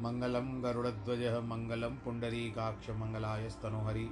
मङ्गलं 0.00 0.62
गरुडध्वजः, 0.62 1.40
मङ्गलं 1.40 1.96
पुण्डरीकाक्षमङ्गलायस्तनोहरि 1.96 4.08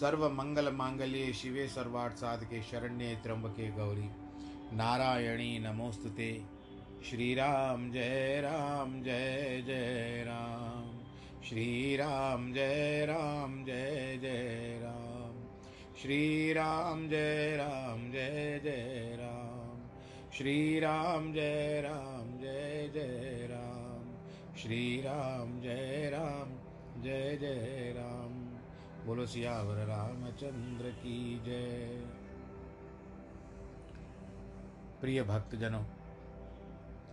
सर्वमङ्गलमाङ्गल्ये 0.00 1.32
शिवे 1.32 1.68
सर्वार्थसाधके 1.68 2.62
शरण्ये 2.62 3.18
त्र्यम्बके 3.22 3.70
गौरी। 3.70 4.08
नारायणी 4.76 5.58
नमोऽस्तु 5.58 6.08
श्रीराम 7.10 7.90
जय 7.90 8.40
राम 8.44 9.02
जय 9.02 9.62
जय 9.66 10.24
राम। 10.26 10.98
श्रीराम 11.48 12.52
जय 12.52 13.06
राम 13.08 13.64
जय 13.64 14.18
जय 14.22 14.80
राम। 14.82 15.34
श्रीराम 16.02 17.08
जय 17.08 17.56
राम 17.56 18.12
जय 18.12 18.60
जय 18.64 19.16
राम। 19.20 19.78
श्रीराम 20.38 21.32
जय 21.32 21.82
राम 21.84 22.38
जय 22.38 22.90
जय 22.94 23.41
श्रीराम 24.62 25.60
जय 25.60 26.10
राम 26.14 26.50
जय 27.02 27.38
जय 27.40 27.94
राम 27.96 28.34
बोलो 29.06 29.26
सियावर 29.26 29.74
रामचंद्र 29.74 30.90
की 30.90 31.42
जय। 31.44 32.02
प्रिय 35.00 35.22
भक्तजनों, 35.22 35.84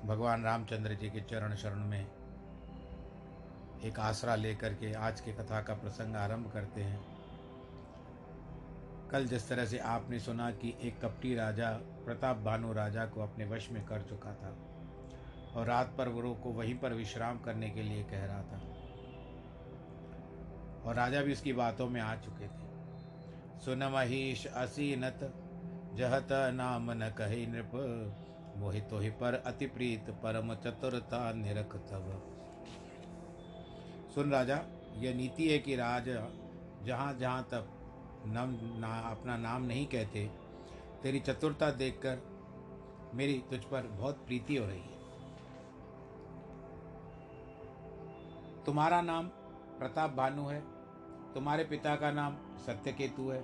भगवान 0.07 0.43
रामचंद्र 0.43 0.93
जी 0.93 1.09
के 1.09 1.21
चरण 1.21 1.55
शरण 1.55 1.85
में 1.85 2.07
एक 3.83 3.99
आसरा 3.99 4.35
लेकर 4.35 4.73
के 4.73 4.93
आज 4.93 5.21
के 5.21 5.33
कथा 5.33 5.61
का 5.61 5.73
प्रसंग 5.73 6.15
आरंभ 6.15 6.51
करते 6.51 6.81
हैं। 6.81 7.07
कल 9.11 9.25
जिस 9.25 9.49
तरह 9.49 9.65
से 9.65 9.77
आपने 9.77 10.19
सुना 10.19 10.51
कि 10.51 10.77
एक 10.81 11.01
कपटी 11.01 11.35
राजा, 11.35 11.71
प्रताप 11.77 12.37
भानु 12.37 12.73
राजा 12.73 13.05
को 13.05 13.21
अपने 13.21 13.45
वश 13.45 13.71
में 13.71 13.85
कर 13.85 14.01
चुका 14.01 14.33
था। 14.33 14.78
और 15.55 15.65
रात 15.65 15.95
पर 15.97 16.09
गुरु 16.09 16.33
को 16.33 16.49
वहीं 16.49 16.75
पर 16.75 16.93
विश्राम 16.93 17.39
करने 17.39 17.69
के 17.69 17.83
लिए 17.83 18.03
कह 18.03 18.25
रहा 18.25 18.41
था। 18.41 18.75
और 20.85 20.95
राजा 20.95 21.21
भी 21.21 21.31
उसकी 21.31 21.53
बातों 21.53 21.89
में 21.89 22.01
आ 22.01 22.15
चुके 22.15 22.47
थे। 22.47 22.69
सुन 23.59 23.83
महिष 23.83 24.45
असीनत, 24.45 25.33
जहत 25.95 26.27
नाम 26.31 26.91
न 26.91 27.09
कही 27.09 27.47
नृप 27.47 27.71
मोहितो 28.57 28.99
ही 28.99 29.09
पर 29.09 29.33
अति 29.33 29.65
प्रीत, 29.65 30.09
परम 30.09 30.55
चतुरता 30.55 31.33
निरख 31.33 31.75
तब। 31.75 32.35
सुन 34.15 34.31
राजा, 34.31 34.63
यह 34.95 35.13
नीति 35.15 35.49
है 35.49 35.59
कि 35.59 35.75
राजा 35.75 36.27
जहाँ 36.85 37.13
जहाँ 37.13 37.43
तक 37.43 37.67
नम, 38.25 38.79
ना, 38.79 38.99
अपना 38.99 39.37
नाम 39.37 39.63
नहीं 39.63 39.85
कहते, 39.85 40.29
तेरी 41.03 41.19
चतुरता 41.19 41.71
देखकर 41.71 42.19
मेरी 43.13 43.43
तुझ 43.49 43.59
पर 43.59 43.81
बहुत 43.81 44.25
प्रीति 44.25 44.55
हो 44.55 44.67
रही 44.67 44.79
है। 44.79 44.98
तुम्हारा 48.69 49.01
नाम 49.01 49.27
प्रताप 49.79 50.11
भानु 50.11 50.45
है। 50.45 50.59
तुम्हारे 51.33 51.63
पिता 51.63 51.95
का 51.95 52.11
नाम 52.11 52.35
सत्यकेतु 52.57 53.29
है। 53.29 53.43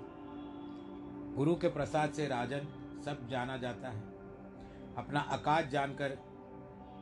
गुरु 1.36 1.56
के 1.56 1.68
प्रसाद 1.68 2.12
से 2.12 2.28
राजन 2.28 2.68
सब 3.06 3.28
जाना 3.30 3.58
जाता 3.58 3.90
है। 3.90 4.02
अपना 4.98 5.20
आकाश 5.20 5.66
जानकर 5.66 6.10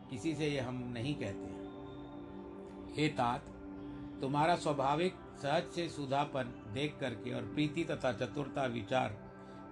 किसी 0.09 0.35
से 0.35 0.47
ये 0.47 0.59
हम 0.59 0.75
नहीं 0.93 1.15
कहते 1.15 1.45
हैं। 1.45 2.93
हे 2.93 3.07
तात, 3.07 3.41
तुम्हारा 4.21 4.55
स्वाभाविक, 4.55 5.15
सहज 5.41 5.63
से 5.63 5.89
सुधापन 5.89 6.53
देख 6.73 6.97
करके 6.99 7.33
और 7.33 7.41
प्रीति 7.41 7.83
तथा 7.83 8.11
चतुरता 8.11 8.65
विचार 8.65 9.17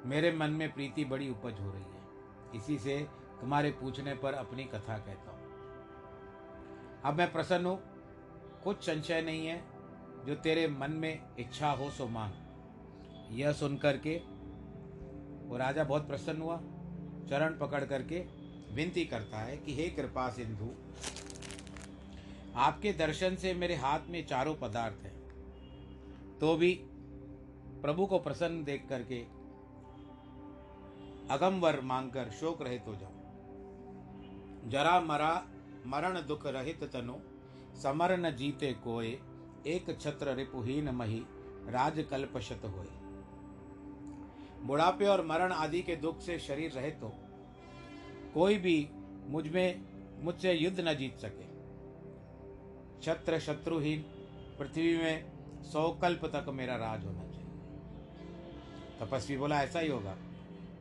मेरे 0.06 0.32
मन 0.32 0.50
में 0.50 0.74
प्रीति 0.74 1.06
बड़ी 1.06 1.30
उपज 1.30 1.60
हो 1.60 1.72
रही 1.72 1.84
है। 1.84 2.56
इसी 2.56 2.78
से 2.78 3.08
तुम्हारे 3.42 3.72
पूछने 3.72 4.14
पर 4.14 4.34
अपनी 4.34 4.64
कथा 4.64 4.98
कहता 4.98 5.32
हूँ। 5.32 5.40
अब 7.06 7.18
मैं 7.18 7.32
प्रसन्न 7.34 7.66
हूँ। 7.66 7.91
कुछ 8.64 8.84
संशय 8.84 9.22
नहीं 9.22 9.48
है, 9.48 9.62
जो 10.26 10.36
तेरे 10.36 10.68
मन 10.70 10.92
में 10.92 11.20
इच्छा 11.40 11.72
हो 11.72 11.90
सो 11.92 12.08
मांग। 12.08 13.40
यह 13.40 13.52
सुन 13.52 13.78
करके 13.78 14.16
वो 15.48 15.58
राजा 15.58 15.84
बहुत 15.84 16.08
प्रसन्न 16.08 16.42
हुआ। 16.42 16.58
चरण 17.30 17.58
पकड़ 17.58 17.84
करके 17.86 18.20
विनती 18.74 19.06
करता 19.06 19.40
है 19.40 19.58
कि 19.58 19.74
हे 19.76 19.88
कृपा 19.90 20.30
सिंधु, 20.30 20.70
आपके 22.56 22.94
दर्शन 22.94 23.36
से 23.36 23.54
मेरे 23.54 23.76
हाथ 23.76 24.08
में 24.10 24.26
चारों 24.28 24.56
पदार्थ 24.56 25.04
हैं। 25.04 25.14
तो 26.40 26.56
भी 26.56 26.74
प्रभु 27.82 28.06
को 28.06 28.20
प्रसन्न 28.20 28.64
देख 28.64 28.86
करके 28.90 29.20
अगमवर 31.30 31.80
मांगकर 31.82 32.30
शोक 32.32 32.62
रहित 32.62 32.88
हो 32.88 32.96
जाओ। 32.96 34.70
जरा 34.70 35.00
मरा 35.02 35.34
मरण 35.86 36.22
दुख 36.28 36.46
रहित 36.48 36.84
तनु 36.84 37.14
समर 37.76 38.18
न 38.18 38.36
जीते 38.36 38.74
कोय 38.74 39.08
एक 39.68 39.98
छत्र 40.02 40.34
रिपुहीन 40.34 40.90
मही 40.90 41.24
राजकल्प 41.70 42.38
शत 42.38 42.62
होए। 42.66 42.88
बुढ़ापे 44.64 45.06
और 45.06 45.26
मरण 45.26 45.52
आदि 45.52 45.82
के 45.82 45.96
दुख 45.96 46.22
से 46.22 46.40
शरीर 46.40 46.72
रहे 46.72 46.92
तो 46.92 47.14
कोई 48.34 48.58
भी 48.58 48.90
मुझमें, 49.28 49.86
मुझसे 50.24 50.54
युद्ध 50.54 50.80
न 50.80 50.94
जीत 50.94 51.18
सके। 51.18 51.52
छत्र 53.02 53.40
शत्रुहीन, 53.40 54.02
पृथ्वी 54.60 54.98
में 54.98 55.32
सौ 55.64 55.92
कल्प 55.92 56.26
तक 56.26 56.46
मेरा 56.50 56.76
राज 56.76 57.06
होना 57.06 57.24
चाहिए। 57.24 57.48
तपस्वी 59.00 59.38
बोला, 59.38 59.64
ऐसा 59.64 59.80
ही 59.80 59.90
होगा। 59.90 60.18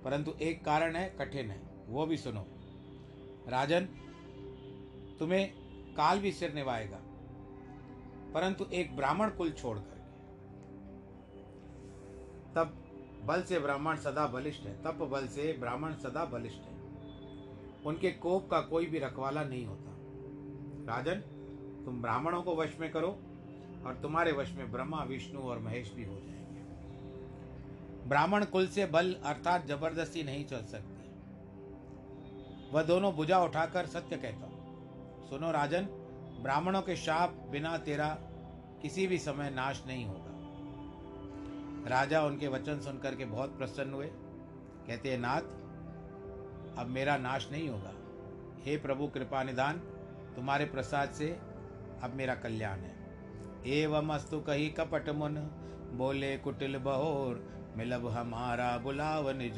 परंतु 0.05 0.35
एक 0.43 0.65
कारण 0.65 0.97
है, 0.97 1.11
कठिन 1.11 1.51
है, 1.51 1.63
वो 1.89 2.07
भी 2.07 2.17
सुनो। 2.17 2.47
राजन, 3.49 3.85
तुम्हें 5.19 5.60
काल 5.97 6.19
भी 6.19 6.33
सिर 6.33 6.55
निभाएगा, 6.55 6.99
परंतु 8.35 8.67
एक 8.73 8.97
ब्राह्मण 8.97 9.31
कुल 9.31 9.51
छोड़ 9.53 9.79
करके 9.79 9.99
तब 12.55 12.77
बल 13.25 13.43
से 13.43 13.59
ब्राह्मण 13.59 13.97
सदा 13.97 14.27
बलिष्ठ 14.27 14.63
है, 14.63 14.75
तप 14.83 15.03
बल 15.03 15.27
से 15.27 15.53
ब्राह्मण 15.53 15.95
सदा 15.95 16.25
बलिष्ठ 16.25 16.59
है। 16.59 16.79
उनके 17.87 18.11
कोप 18.13 18.49
का 18.51 18.61
कोई 18.61 18.87
भी 18.87 18.99
रखवाला 18.99 19.43
नहीं 19.45 19.65
होता। 19.67 19.91
राजन, 20.87 21.21
तुम 21.85 22.01
ब्राह्मणों 22.03 22.43
को 22.43 22.55
वश 22.57 22.77
में 22.81 22.91
करो 22.91 23.09
और 23.87 23.99
तुम्हारे 24.03 24.33
वश 24.33 24.53
में 24.53 24.71
ब्रह्मा, 24.73 25.03
विष्णु 25.05 25.41
और 25.41 25.59
महेश 25.59 25.93
भी 25.95 26.05
हो 26.05 26.15
जाएँगे। 26.15 28.09
ब्राह्मण 28.09 28.45
कुल 28.45 28.67
से 28.69 28.87
बल 28.87 29.13
अर्थात 29.25 29.67
ज़बरदस्ती 29.67 30.23
नहीं 30.23 30.45
चल 30.45 30.65
सकती। 30.65 30.99
वह 32.71 32.83
दोनों 32.83 33.15
बुझा 33.17 33.39
उठाकर 33.39 33.87
सत्य 33.87 34.17
कहता 34.17 34.50
सुनो 35.31 35.51
राजन, 35.51 35.85
ब्राह्मणों 36.43 36.81
के 36.83 36.95
शाप 36.97 37.35
बिना 37.51 37.77
तेरा 37.79 38.09
किसी 38.83 39.07
भी 39.07 39.19
समय 39.19 39.51
नाश 39.51 39.83
नहीं 39.87 40.05
होगा। 40.05 41.91
राजा 41.91 42.23
उनके 42.23 42.49
वचन 42.49 42.81
सुनकर 42.81 43.15
के 43.15 43.25
बहुत 43.25 43.57
प्रसन्न 43.59 43.93
हुए। 43.93 44.07
कहते 44.87 45.11
हैं, 45.11 45.19
नाथ, 45.19 45.43
अब 46.79 46.87
मेरा 46.87 47.17
नाश 47.19 47.49
नहीं 47.53 47.69
होगा। 47.69 47.93
हे 48.65 48.77
प्रभु, 48.77 49.07
कृपा 49.07 49.43
निधान 49.43 49.79
तुम्हारे 50.37 50.65
प्रसाद 50.65 51.11
से 51.11 51.29
अब 52.03 52.15
मेरा 52.15 52.35
कल्याण 52.35 52.79
है। 52.79 52.95
एवं 53.73 54.09
अस्तु 54.09 54.41
कही 54.41 54.69
कपट 54.71 55.09
मुन, 55.11 55.39
बोले 55.95 56.37
कुटिल 56.39 56.79
बहोर 56.81 57.43
मिलब 57.77 58.09
हमारा 58.09 58.77
बुलाव 58.79 59.31
निज, 59.31 59.57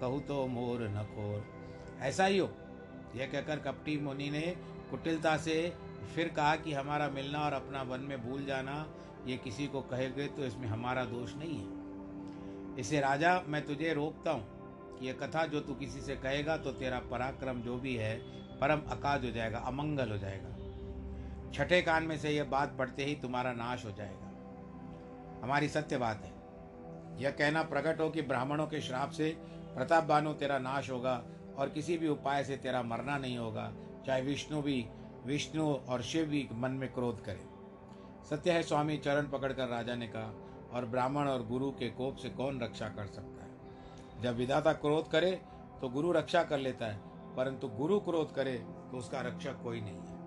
कहू 0.00 0.20
तो 0.20 0.46
मोर 0.46 0.88
नखोर 0.88 1.44
ऐसा 2.00 2.24
ही 2.24 2.38
हो, 2.38 2.50
यह 3.16 3.26
कहकर 3.26 3.58
कपटी 3.60 3.98
मुनि 3.98 4.30
ने 4.30 4.56
कुटिलता 4.90 5.36
से 5.36 5.72
फिर 6.14 6.28
कहा 6.28 6.54
कि 6.56 6.72
हमारा 6.72 7.08
मिलना 7.08 7.38
और 7.38 7.52
अपना 7.52 7.82
वन 7.82 8.00
में 8.00 8.22
भूल 8.22 8.44
जाना, 8.44 8.86
ये 9.26 9.36
किसी 9.36 9.66
को 9.66 9.80
कहेगे 9.80 10.26
तो 10.26 10.44
इसमें 10.44 10.66
हमारा 10.68 11.04
दोष 11.04 11.34
नहीं 11.36 11.58
है। 11.58 12.78
इसे 12.80 13.00
राजा, 13.00 13.42
मैं 13.48 13.66
तुझे 13.66 13.92
रोकता 13.94 14.30
हूँ 14.30 14.98
कि 14.98 15.06
यह 15.06 15.12
कथा 15.12 15.44
जो 15.46 15.60
तू 15.60 15.74
किसी 15.74 16.00
से 16.00 16.16
कहेगा 16.16 16.56
तो 16.56 16.72
तेरा 16.72 16.98
पराक्रम 16.98 17.60
जो 17.60 17.76
भी 17.76 17.94
है, 17.96 18.14
परम 18.60 18.80
अकाज 18.90 19.24
हो 19.24 19.30
जाएगा, 19.30 19.58
अमंगल 19.58 20.10
हो 20.10 20.18
जाएगा। 20.18 20.56
छठे 21.52 21.82
कान 21.82 22.02
में 22.02 22.18
से 22.18 22.30
यह 22.30 22.44
बात 22.44 22.76
पढ़ते 22.78 23.04
ही 23.04 23.14
तुम्हारा 23.14 23.52
नाश 23.52 23.84
हो 23.84 23.90
जाएगा। 23.90 24.30
हमारी 25.42 25.68
सत्य 25.68 25.98
बात 25.98 26.24
है। 26.24 26.32
यह 27.20 27.30
कहना 27.30 27.62
प्रकट 27.62 28.00
हो 28.00 28.08
कि 28.10 28.22
ब्राह्मणों 28.22 28.66
के 28.66 28.80
श्राप 28.80 29.10
से 29.10 29.36
प्रताप 29.74 30.04
बानो 30.04 30.32
तेरा 30.32 30.58
नाश 30.58 30.90
होगा 30.90 31.22
और 31.58 31.68
किसी 31.68 31.98
भी 31.98 32.08
उपाय 32.08 32.44
से 32.44 32.56
तेरा 32.56 32.82
मरना 32.82 33.18
नहीं 33.18 33.38
होगा 33.38 33.72
चाहे 34.06 34.22
विष्णु 34.22 34.62
भी, 34.62 34.86
विष्णु 35.26 35.74
और 35.88 36.02
शिव 36.02 36.26
भी 36.26 36.48
मन 36.52 36.70
में 36.70 36.92
क्रोध 36.92 37.24
करे। 37.24 37.44
सत्य 38.30 38.52
है 38.52 38.62
स्वामी, 38.62 38.96
चरण 38.96 39.28
पकड़कर 39.28 39.68
राजा 39.68 39.94
ने 39.94 40.06
कहा, 40.06 40.32
और 40.72 40.84
ब्राह्मण 40.86 41.28
और 41.28 41.46
गुरु 41.46 41.70
के 41.70 41.88
कोप 41.90 42.16
से 42.16 42.28
कौन 42.30 42.60
रक्षा 42.60 42.88
कर 42.88 43.06
सकता 43.06 43.44
है? 43.44 43.50
जब 44.22 44.36
विधाता 44.36 44.72
क्रोध 44.72 45.10
करे 45.10 45.30
तो 45.80 45.88
गुरु 45.88 46.12
रक्षा 46.12 46.42
कर 46.42 46.58
लेता 46.58 46.86
है, 46.86 47.00
परंतु 47.36 47.68
गुरु 47.68 47.98
क्रोध 48.00 48.34
करे 48.34 48.54
तो 48.90 48.98
उसका 48.98 49.20
रक्षक 49.20 49.62
कोई 49.62 49.80
नहीं 49.80 49.96
है। 49.96 50.18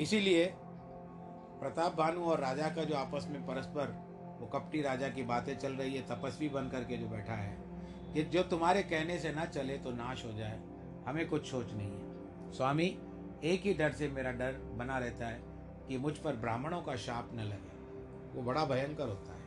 इसीलिए 0.00 0.44
प्रताप 1.60 1.96
भानु 1.96 2.24
और 2.24 2.40
राजा 2.40 2.68
का 2.68 2.84
जो 2.84 2.94
आपस 2.94 3.28
में 3.30 3.46
परस्पर, 3.46 3.86
वो 4.40 4.46
कपटी 4.46 4.80
राजा 4.82 5.08
की 5.08 5.22
बातें 5.22 5.56
चल 5.58 5.72
रही 5.72 5.94
है, 5.94 6.02
तपस्वी 6.02 6.48
बन 6.48 6.68
करके 6.68 6.96
जो 6.96 7.08
बैठा 7.08 7.34
है, 7.34 7.56
कि 8.14 8.22
जो 8.24 8.42
तुम्हारे 8.42 8.82
कहने 8.82 9.18
से 9.18 9.32
ना 9.32 9.44
चले 9.44 9.78
तो 9.78 9.90
नाश 9.90 10.24
हो 10.24 10.32
जाए। 10.32 10.58
हमें 11.06 11.28
कुछ 11.28 11.50
सोच 11.50 11.72
नहीं 11.72 11.90
है। 11.90 12.52
स्वामी, 12.52 12.98
एक 13.44 13.62
ही 13.62 13.74
डर 13.74 13.92
से 13.92 14.08
मेरा 14.08 14.32
डर 14.32 14.52
बना 14.52 14.98
रहता 14.98 15.26
है 15.26 15.42
कि 15.88 15.98
मुझ 15.98 16.16
पर 16.16 16.36
ब्राह्मणों 16.36 16.82
का 16.82 16.96
शाप 16.96 17.30
न 17.34 17.40
लगे। 17.40 17.72
वो 18.34 18.42
बड़ा 18.42 18.64
भयंकर 18.64 19.08
होता 19.08 19.32
है। 19.32 19.42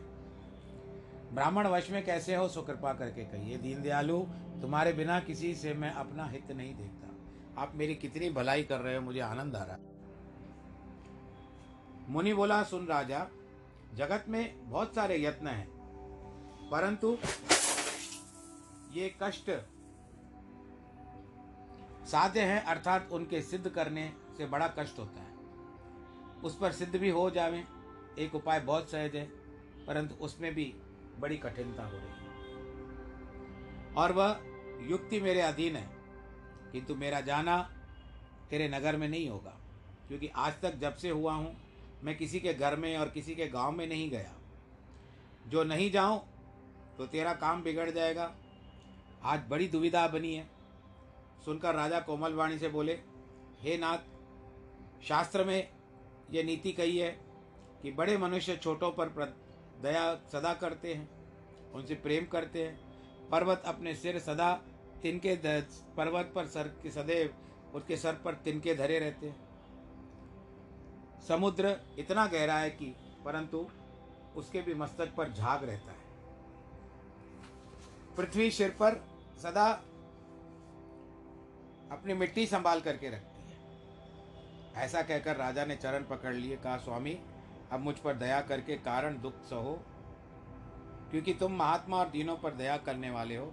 ब्राह्मण 1.34 1.68
वश 1.68 1.90
में 1.92 2.06
कैसे 2.06 2.36
हो, 2.36 2.48
सो 2.48 2.62
कृपा 2.62 2.94
करके 2.94 3.24
कहिए। 3.26 3.58
दीनदयालु, 3.58 4.20
तुम्हारे 4.62 4.94
बिना 4.94 5.20
किसी 5.20 5.56
से 5.56 5.74
मैं 5.74 5.92
अपना 5.92 6.26
हित 6.26 6.52
नहीं 6.52 6.76
देखता। 6.76 7.62
आप 7.62 7.76
मेरी 7.76 7.96
कितनी 7.96 8.30
भलाई 8.30 8.64
कर 8.64 8.80
रहे 8.80 8.96
हो, 8.96 9.02
मुझे 9.02 9.20
आनंद 9.20 9.56
आ 9.56 9.64
रहा 9.64 9.76
है। 9.76 9.82
मुनि 12.10 12.34
बोला, 12.34 12.64
सुन 12.64 12.86
राजा, 12.86 13.28
जगत 13.94 14.26
में 14.28 14.70
बहुत 14.72 14.96
सारे 14.96 15.24
यत्न 15.24 15.48
हैं, 15.48 15.68
परंतु 16.72 17.18
ये 18.94 19.16
कष्ट 19.24 19.50
साध्य 22.08 22.42
हैं, 22.42 22.62
अर्थात 22.64 23.10
उनके 23.12 23.42
सिद्ध 23.42 23.70
करने 23.70 24.12
से 24.38 24.46
बड़ा 24.46 24.68
कष्ट 24.78 25.00
होता 25.00 25.22
है। 25.22 25.36
उस 26.44 26.58
पर 26.58 26.72
सिद्ध 26.72 26.96
भी 26.96 27.10
हो 27.10 27.30
जावे, 27.30 27.64
एक 28.20 28.36
उपाय 28.36 28.60
बहुत 28.60 28.92
सहज 28.92 29.16
है, 29.16 29.26
परंतु 29.88 30.16
उसमें 30.16 30.54
भी 30.56 30.74
बड़ी 31.20 31.38
कठिनता 31.38 31.84
हो 31.84 31.92
रही 31.94 32.08
है। 32.08 32.16
और 33.96 34.12
वह 34.12 34.40
युक्ति 34.82 35.20
मेरे 35.22 35.42
अधीन 35.42 35.76
है 35.76 35.90
किंतु 36.72 36.96
मेरा 36.96 37.22
जाना 37.22 37.58
तेरे 38.50 38.68
नगर 38.70 38.98
में 38.98 39.08
नहीं 39.10 39.30
होगा, 39.30 39.54
क्योंकि 40.08 40.28
आज 40.28 40.62
तक 40.62 40.76
जब 40.80 40.96
से 40.96 41.10
हुआ 41.10 41.34
हूँ, 41.34 41.56
मैं 42.04 42.18
किसी 42.18 42.40
के 42.40 42.54
घर 42.54 42.76
में 42.76 42.98
और 42.98 43.10
किसी 43.10 43.36
के 43.36 43.48
गाँव 43.48 43.72
में 43.72 43.88
नहीं 43.88 44.10
गया। 44.12 44.34
जो 45.48 45.64
नहीं 45.64 45.92
जाऊँ 45.92 46.20
तो 46.98 47.06
तेरा 47.08 47.34
काम 47.36 47.64
बिगड़ 47.64 47.90
जाएगा। 47.90 48.32
आज 49.24 49.42
बड़ी 49.50 49.68
दुविधा 49.68 50.08
बनी 50.08 50.34
है 50.36 50.46
सुनकर 51.48 51.76
राजा 51.76 52.00
कोमल 52.00 52.34
वाणी 52.34 52.58
से 52.60 52.70
बोले, 52.70 52.94
हे 53.60 53.78
नाथ, 53.78 53.98
शास्त्र 55.04 55.44
में 55.44 55.70
यह 56.32 56.44
नीति 56.44 56.72
कही 56.72 56.98
है 56.98 57.10
कि 57.82 57.92
बड़े 57.92 58.18
मनुष्य 58.18 58.56
छोटों 58.58 58.92
पर 58.92 59.36
दया 59.82 60.04
सदा 60.32 60.54
करते 60.54 60.94
हैं, 60.94 61.10
उनसे 61.72 61.96
प्रेम 61.96 62.26
करते 62.26 62.64
हैं। 62.64 63.30
पर्वत 63.30 63.64
अपने 63.66 63.96
सिर 63.96 64.20
सदा 64.20 64.52
तिनके 65.02 65.36
पर्वत 65.96 66.32
पर 66.36 66.46
सर 66.48 66.68
के 66.84 66.92
सदैव 66.92 67.76
उसके 67.76 67.98
सर 67.98 68.14
पर 68.14 68.34
तिनके 68.36 68.76
धरे 68.76 69.00
रहते 69.00 69.28
हैं। 69.28 69.38
समुद्र 71.28 71.76
इतना 72.00 72.26
गहरा 72.28 72.58
है 72.58 72.70
कि, 72.70 72.96
परंतु 73.26 73.68
उसके 74.36 74.62
भी 74.62 74.74
मस्तक 74.74 75.16
पर 75.16 75.32
झाग 75.32 75.64
रहता 75.64 75.92
है। 75.92 76.06
पृथ्वी 78.18 78.52
सिर 78.52 78.70
पर 78.70 79.04
सदा 79.42 79.72
अपनी 81.92 82.14
मिट्टी 82.14 82.46
संभाल 82.48 82.82
करके 82.82 83.10
रखती 83.10 83.52
है। 83.52 84.86
ऐसा 84.86 85.02
कहकर 85.02 85.36
राजा 85.36 85.66
ने 85.66 85.76
चरण 85.76 86.04
पकड़ 86.04 86.34
लिए 86.34 86.56
कहा 86.56 86.78
स्वामी 86.78 87.18
अब 87.72 87.80
मुझ 87.80 87.96
पर 87.96 88.14
दया 88.16 88.42
करके 88.42 88.76
कारण 88.82 89.20
दुख 89.22 89.42
सहो 89.44 89.74
क्योंकि 91.12 91.34
तुम 91.34 91.54
महात्मा 91.54 91.98
और 91.98 92.10
दीनों 92.10 92.36
पर 92.38 92.54
दया 92.54 92.78
करने 92.78 93.10
वाले 93.10 93.36
हो। 93.36 93.46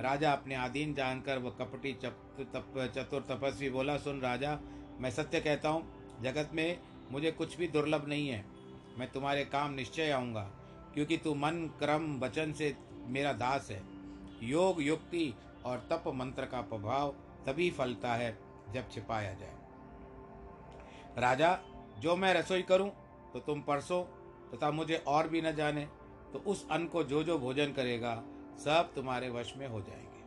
राजा 0.00 0.32
अपने 0.32 0.54
आधीन 0.54 0.94
जानकर 0.94 1.38
वह 1.38 1.50
कपटी 1.58 1.92
तप, 1.94 2.90
चतुर 2.94 3.24
तपस्वी 3.30 3.70
बोला 3.70 3.96
सुन 3.98 4.20
राजा 4.20 4.58
मैं 5.00 5.10
सत्य 5.10 5.40
कहता 5.40 5.68
हूँ 5.68 6.20
जगत 6.22 6.50
में 6.54 6.78
मुझे 7.10 7.30
कुछ 7.32 7.56
भी 7.58 7.68
दुर्लभ 7.68 8.06
नहीं 8.08 8.28
है। 8.28 8.44
मैं 8.98 9.10
तुम्हारे 9.12 9.44
काम 9.44 9.74
निश्चय 9.74 10.10
आऊँगा 10.10 10.42
क्योंकि 10.94 11.16
तू 11.16 11.34
मन 11.34 11.58
क्रम 11.78 12.18
वचन 12.20 12.52
से 12.52 12.74
मेरा 13.08 13.32
दास 13.34 13.70
है। 13.70 13.82
योग 14.42 14.82
युक्ति 14.82 15.32
और 15.64 15.86
तप 15.90 16.04
मंत्र 16.14 16.44
का 16.44 16.60
प्रभाव 16.62 17.14
तभी 17.48 17.70
फलता 17.70 18.14
है 18.14 18.36
जब 18.72 18.90
छिपाया 18.90 19.32
जाए। 19.34 19.56
राजा, 21.18 21.58
जो 21.98 22.16
मैं 22.16 22.32
रसोई 22.34 22.62
करूँ 22.62 22.90
तो 23.32 23.40
तुम 23.40 23.60
परसो 23.62 24.02
तथा 24.54 24.70
मुझे 24.70 24.96
और 25.08 25.28
भी 25.28 25.40
न 25.42 25.52
जाने 25.52 25.86
तो 26.32 26.38
उस 26.46 26.66
अन्न 26.70 26.86
को 26.86 27.02
जो 27.04 27.22
जो 27.22 27.38
भोजन 27.38 27.72
करेगा, 27.72 28.14
सब 28.64 28.92
तुम्हारे 28.94 29.28
वश 29.30 29.54
में 29.56 29.66
हो 29.66 29.80
जाएँगे। 29.80 30.22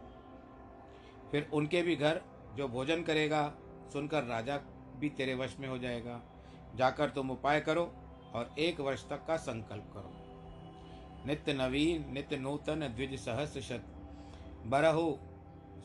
फिर 1.31 1.49
उनके 1.53 1.81
भी 1.81 1.95
घर 1.95 2.21
जो 2.55 2.67
भोजन 2.67 3.03
करेगा, 3.03 3.53
सुनकर 3.93 4.23
राजा 4.23 4.57
भी 4.97 5.09
तेरे 5.09 5.33
वश 5.35 5.55
में 5.59 5.67
हो 5.67 5.77
जाएगा। 5.77 6.19
जाकर 6.75 7.09
तुम 7.09 7.31
उपाय 7.31 7.59
करो 7.61 7.83
और 8.35 8.53
एक 8.59 8.79
वर्ष 8.79 9.07
तक 9.09 9.25
का 9.27 9.37
संकल्प 9.37 9.91
करो। 9.93 10.11
नित्य 11.27 11.53
नवीन, 11.53 12.05
नित्य 12.13 12.37
नूतन, 12.37 12.87
द्विज 12.87 13.19
सहस्र 13.19 13.61
शत, 13.61 13.83
बरहु 14.65 15.15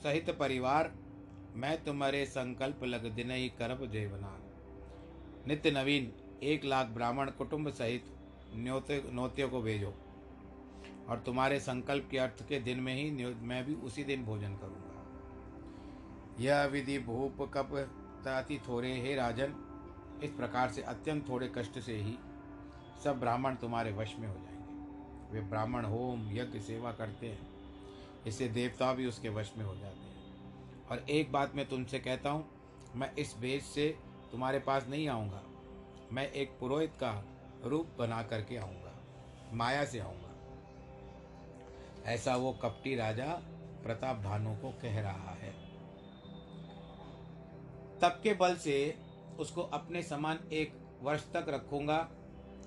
सहित 0.02 0.30
परिवार 0.30 0.92
मैं 1.56 1.76
तुम्हारे 1.84 2.24
संकल्प 2.26 2.82
लग 2.84 3.04
दिन 3.10 3.30
ही 3.30 3.48
करब 3.48 3.84
जेवनान 3.86 4.40
नित्य 5.46 5.70
नवीन, 5.70 6.10
एक 6.42 6.64
लाख 6.64 6.86
ब्राह्मण 6.86 7.30
कुटुंब 7.30 7.70
सहित 7.70 8.04
न्योते, 8.54 9.02
नोत्यों 9.12 9.48
को 9.48 9.60
भेजो। 9.62 9.92
और 11.08 11.22
तुम्हारे 11.26 11.60
संकल्प 11.60 12.08
के 12.10 12.18
अर्थ 12.18 12.46
के 12.48 12.58
दिन 12.60 12.80
में 12.80 12.94
ही 12.94 13.10
मैं 13.42 13.64
भी 13.64 13.74
उसी 13.74 14.04
दिन 14.04 14.24
भोजन 14.24 14.56
करूँगा। 14.56 14.92
यह 16.40 16.64
विधि 16.64 16.98
भूप 16.98 17.42
कप 17.54 17.70
ताति 18.24 18.58
थोड़े 18.58 18.92
हे 19.00 19.14
राजन, 19.14 19.54
इस 20.22 20.30
प्रकार 20.30 20.70
से 20.70 20.82
अत्यंत 20.82 21.28
थोड़े 21.28 21.50
कष्ट 21.56 21.78
से 21.78 21.96
ही 21.96 22.16
सब 23.04 23.20
ब्राह्मण 23.20 23.54
तुम्हारे 23.54 23.92
वश 23.92 24.14
में 24.18 24.28
हो 24.28 24.34
जाएँगे। 24.34 25.32
वे 25.32 25.40
ब्राह्मण 25.40 25.84
होम 25.84 26.28
यज्ञ 26.32 26.60
सेवा 26.60 26.92
करते 26.92 27.26
हैं, 27.26 27.48
इससे 28.26 28.48
देवता 28.48 28.92
भी 28.92 29.06
उसके 29.06 29.28
वश 29.28 29.52
में 29.58 29.64
हो 29.64 29.74
जाते 29.74 29.98
हैं। 29.98 30.15
और 30.90 31.04
एक 31.10 31.32
बात 31.32 31.54
मैं 31.54 31.68
तुमसे 31.68 31.98
कहता 31.98 32.30
हूँ, 32.30 32.44
मैं 32.94 33.14
इस 33.14 33.34
वेश 33.38 33.62
से 33.64 33.88
तुम्हारे 34.32 34.58
पास 34.58 34.86
नहीं 34.88 35.08
आऊँगा। 35.08 35.42
मैं 36.12 36.30
एक 36.32 36.50
पुरोहित 36.60 36.92
का 36.96 37.12
रूप 37.64 37.96
बना 37.98 38.22
करके 38.22 38.56
आऊँगा, 38.56 38.92
माया 39.52 39.84
से 39.84 39.98
आऊँगा। 39.98 40.24
ऐसा 42.12 42.36
वो 42.36 42.52
कपटी 42.52 42.94
राजा 42.96 43.26
प्रताप 43.82 44.16
भानु 44.16 44.54
को 44.54 44.70
कह 44.82 45.00
रहा 45.00 45.34
है। 45.34 45.50
तब 48.00 48.20
के 48.22 48.34
बल 48.34 48.54
से 48.56 48.76
उसको 49.38 49.62
अपने 49.62 50.02
समान 50.02 50.38
एक 50.52 50.72
वर्ष 51.02 51.24
तक 51.32 51.46
रखूँगा, 51.48 52.08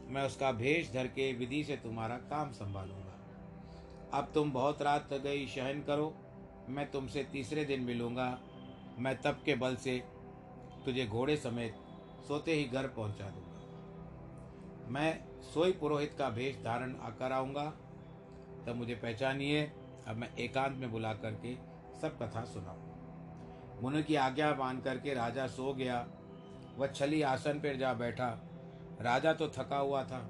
मैं 0.08 0.24
उसका 0.24 0.52
भेष 0.52 0.92
धर 0.94 1.08
के 1.08 1.32
विधि 1.34 1.64
से 1.64 1.76
तुम्हारा 1.76 2.16
काम 2.30 2.52
संभालूँगा। 2.52 4.18
अब 4.18 4.32
तुम 4.34 4.52
बहुत 4.52 4.82
रात 4.82 5.14
गई 5.14 5.46
शहन 5.48 5.82
करो 5.82 6.14
मैं 6.70 6.92
तुमसे 6.92 7.24
तीसरे 7.24 7.66
दिन 7.66 7.82
मिलूँगा। 7.82 8.40
मैं 9.00 9.22
तब 9.22 9.42
के 9.46 9.56
बल 9.56 9.76
से 9.76 10.04
तुझे 10.86 11.06
घोड़े 11.06 11.38
समेत 11.38 11.76
सोते 12.28 12.54
ही 12.54 12.64
घर 12.64 12.88
पहुँचा 12.88 13.30
दूँगा। 13.30 14.90
मैं 14.90 15.24
सोई 15.54 15.72
पुरोहित 15.72 16.16
का 16.18 16.30
भेष 16.30 16.56
धारण 16.56 16.96
आकर 16.96 17.32
आऊँगा। 17.32 17.66
तब 18.66 18.76
मुझे 18.76 18.96
पहचानिए, 18.96 19.72
अब 20.08 20.16
मैं 20.16 20.36
एकांत 20.36 20.78
में 20.78 20.92
बुला 20.92 21.14
करके 21.14 21.56
सब 22.02 22.18
कथा 22.22 22.44
सुनाऊँ। 22.44 23.82
मुनि 23.82 24.04
की 24.04 24.16
आज्ञा 24.16 24.56
मान 24.56 24.82
करके 24.82 25.14
राजा 25.14 25.48
सो 25.48 25.74
गया। 25.74 26.08
वह 26.78 26.88
छली 26.88 27.22
आसन 27.22 27.54
पर 27.54 27.78
जा 27.78 27.94
बैठा। 27.94 28.30
राजा 29.02 29.34
तो 29.34 29.48
थका 29.48 29.78
हुआ 29.78 30.04
था। 30.04 30.30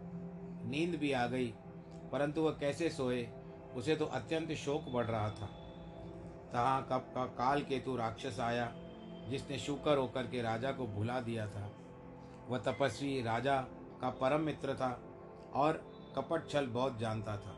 नींद 0.66 0.96
भी 0.96 1.12
आ 1.12 1.28
गई, 1.28 1.54
परंतु 2.12 2.42
वह 2.42 2.52
कैसे 2.52 2.90
सोए, 2.90 3.28
उसे 3.76 3.96
तो 3.96 4.06
अत्यंत 4.06 4.52
शोक 4.52 4.90
बढ़ 4.90 5.06
रहा 5.06 5.30
था। 5.30 5.50
तहाँ 6.54 6.82
कब 6.92 7.12
का 7.16 7.26
काल 7.38 7.62
केतु 7.62 7.96
राक्षस 7.96 8.40
आया, 8.40 8.72
जिसने 9.30 9.58
शुकर 9.60 9.98
होकर 9.98 10.28
के 10.28 10.42
राजा 10.42 10.72
को 10.72 10.88
भुला 10.88 11.20
दिया 11.22 11.48
था। 11.48 11.70
वह 12.50 12.58
तपस्वी 12.58 13.22
राजा 13.22 13.56
का 14.02 14.10
परम 14.22 14.42
मित्र 14.42 14.74
था 14.74 14.92
और 15.56 15.74
कपट 16.16 16.50
छल 16.50 16.68
बहुत 16.68 17.00
जानता 17.00 17.36
था। 17.38 17.56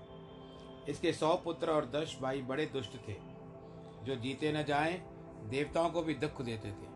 इसके 0.89 1.13
सौ 1.13 1.33
पुत्र 1.35 1.71
और 1.71 1.85
दस 1.85 2.17
भाई 2.21 2.41
बड़े 2.41 2.65
दुष्ट 2.65 2.97
थे, 3.07 3.15
जो 4.03 4.15
जीते 4.15 4.51
न 4.51 4.63
जाएँ, 4.63 4.97
देवताओं 5.49 5.89
को 5.89 6.01
भी 6.01 6.13
दुख 6.13 6.41
देते 6.41 6.67
थे। 6.67 6.89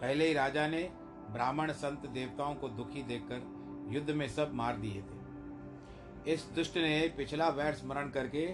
पहले 0.00 0.26
ही 0.26 0.32
राजा 0.34 0.66
ने 0.68 0.82
ब्राह्मण 1.30 1.72
संत 1.72 2.06
देवताओं 2.06 2.54
को 2.54 2.68
दुखी 2.68 3.02
देखकर 3.02 3.92
युद्ध 3.92 4.10
में 4.10 4.28
सब 4.28 4.52
मार 4.54 4.76
दिए 4.76 5.02
थे। 5.02 6.32
इस 6.32 6.44
दुष्ट 6.54 6.76
ने 6.76 7.08
पिछला 7.16 7.48
वैर 7.48 7.74
स्मरण 7.74 8.10
करके 8.10 8.46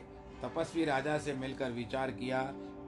तपस्वी 0.45 0.85
राजा 0.85 1.19
से 1.19 1.33
मिलकर 1.35 1.71
विचार 1.71 2.11
किया 2.11 2.43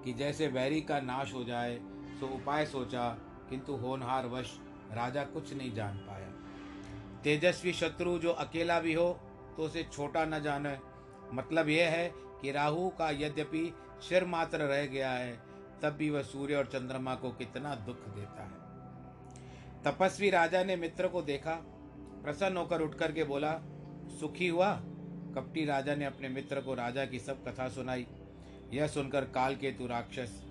कि 0.04 0.12
जैसे 0.12 0.46
वैरी 0.46 0.80
का 0.80 1.00
नाश 1.00 1.32
हो 1.34 1.44
जाए, 1.44 1.78
सो 2.20 2.26
उपाय 2.26 2.66
सोचा, 2.66 3.08
किंतु 3.50 3.76
होनहार 3.76 4.26
वश 4.26 4.58
राजा 4.92 5.22
कुछ 5.24 5.52
नहीं 5.54 5.72
जान 5.74 5.96
पाया। 5.98 6.28
तेजस्वी 7.24 7.72
शत्रु 7.72 8.18
जो 8.18 8.32
अकेला 8.32 8.78
भी 8.80 8.92
हो 8.94 9.08
तो 9.56 9.62
उसे 9.62 9.82
छोटा 9.82 10.24
न 10.24 10.40
जाने। 10.42 10.76
मतलब 11.32 11.68
यह 11.68 11.90
है 11.90 12.10
कि 12.42 12.50
राहु 12.52 12.88
का 12.88 13.10
यद्यपि 13.10 13.72
सिर 14.08 14.24
मात्र 14.24 14.58
रह 14.58 14.86
गया 14.86 15.10
है, 15.10 15.32
तब 15.82 15.92
भी 15.92 16.10
वह 16.10 16.22
सूर्य 16.22 16.54
और 16.54 16.66
चंद्रमा 16.66 17.14
को 17.14 17.30
कितना 17.30 17.74
दुख 17.86 18.08
देता 18.08 18.42
है। 18.42 18.64
तपस्वी 19.84 20.30
राजा 20.30 20.62
ने 20.64 20.76
मित्र 20.76 21.08
को 21.08 21.22
देखा, 21.22 21.54
प्रसन्न 22.22 22.56
होकर 22.56 22.80
उठ 22.80 22.94
करके 22.94 23.24
बोला, 23.24 23.52
सुखी 24.20 24.48
हुआ? 24.48 24.70
कपटी 25.36 25.64
राजा 25.64 25.94
ने 25.94 26.04
अपने 26.04 26.28
मित्र 26.28 26.60
को 26.60 26.74
राजा 26.74 27.04
की 27.04 27.18
सब 27.18 27.44
कथा 27.44 27.68
सुनाई। 27.68 28.06
यह 28.72 28.86
सुनकर 28.86 29.24
काल 29.24 29.56
केतु 29.56 29.86
राक्षस 29.86 30.42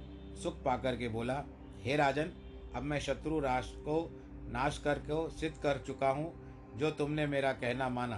सुख 0.43 0.63
पाकर 0.63 0.95
के 0.95 1.07
बोला, 1.07 1.43
हे 1.81 1.95
राजन, 1.95 2.31
अब 2.75 2.83
मैं 2.83 2.99
शत्रु 2.99 3.39
राष्ट्र 3.39 3.77
को 3.77 4.21
नाश 4.51 4.77
करके 4.77 5.29
सिद्ध 5.29 5.57
कर 5.57 5.83
चुका 5.87 6.09
हूँ, 6.09 6.33
जो 6.77 6.91
तुमने 6.91 7.27
मेरा 7.27 7.53
कहना 7.53 7.89
माना। 7.89 8.17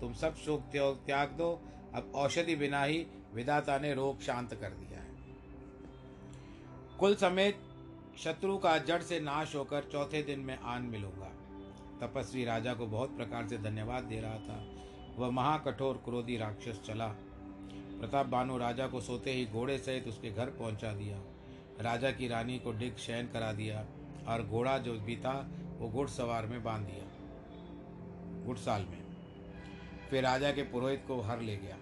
तुम 0.00 0.12
सब 0.12 0.36
सुख 0.36 0.62
त्याग 0.72 1.28
दो, 1.28 1.62
अब 1.94 2.12
औषधि 2.14 2.56
बिना 2.56 2.84
ही 2.84 3.06
विदाता 3.34 3.78
ने 3.78 3.94
रोग 3.94 4.20
शांत 4.20 4.54
कर 4.54 4.70
दिया 4.70 5.00
है। 5.00 5.08
कुल 6.98 7.14
समेत 7.14 7.60
शत्रु 8.18 8.58
का 8.58 8.78
जड़ 8.78 9.02
से 9.02 9.20
नाश 9.20 9.56
होकर 9.56 9.88
चौथे 9.92 10.22
दिन 10.22 10.40
में 10.40 10.58
आन 10.58 10.82
मिलूँगा। 10.82 11.32
तपस्वी 12.00 12.44
राजा 12.44 12.74
को 12.74 12.86
बहुत 12.86 13.16
प्रकार 13.16 13.48
से 13.48 13.58
धन्यवाद 13.58 14.04
दे 14.04 14.20
रहा 14.20 14.38
था। 14.38 14.79
वह 15.20 15.30
महाकठोर 15.30 15.96
क्रोधी 15.96 16.36
राक्षस 16.36 16.80
चला। 16.86 17.06
प्रताप 18.00 18.26
बानु 18.26 18.58
राजा 18.58 18.86
को 18.86 19.00
सोते 19.00 19.32
ही 19.32 19.46
घोड़े 19.46 19.78
सहित 19.78 20.08
उसके 20.08 20.30
घर 20.30 20.46
पहुँचा 20.46 20.92
दिया। 20.92 21.20
राजा 21.80 22.10
की 22.10 22.28
रानी 22.28 22.58
को 22.58 22.72
डिग 22.72 22.96
शयन 22.96 23.26
करा 23.26 23.52
दिया 23.52 23.86
और 24.28 24.42
घोड़ा 24.42 24.78
जो 24.78 24.92
बीता, 24.92 25.48
वो 25.78 25.88
घुड़सवार 25.88 26.46
में 26.46 26.64
बाँध 26.64 26.86
दिया। 26.86 27.04
घुड़साल 28.44 28.82
में। 28.82 29.02
फिर 30.10 30.24
राजा 30.24 30.52
के 30.52 30.62
पुरोहित 30.62 31.04
को 31.08 31.20
हर 31.20 31.40
ले 31.40 31.56
गया। 31.56 31.76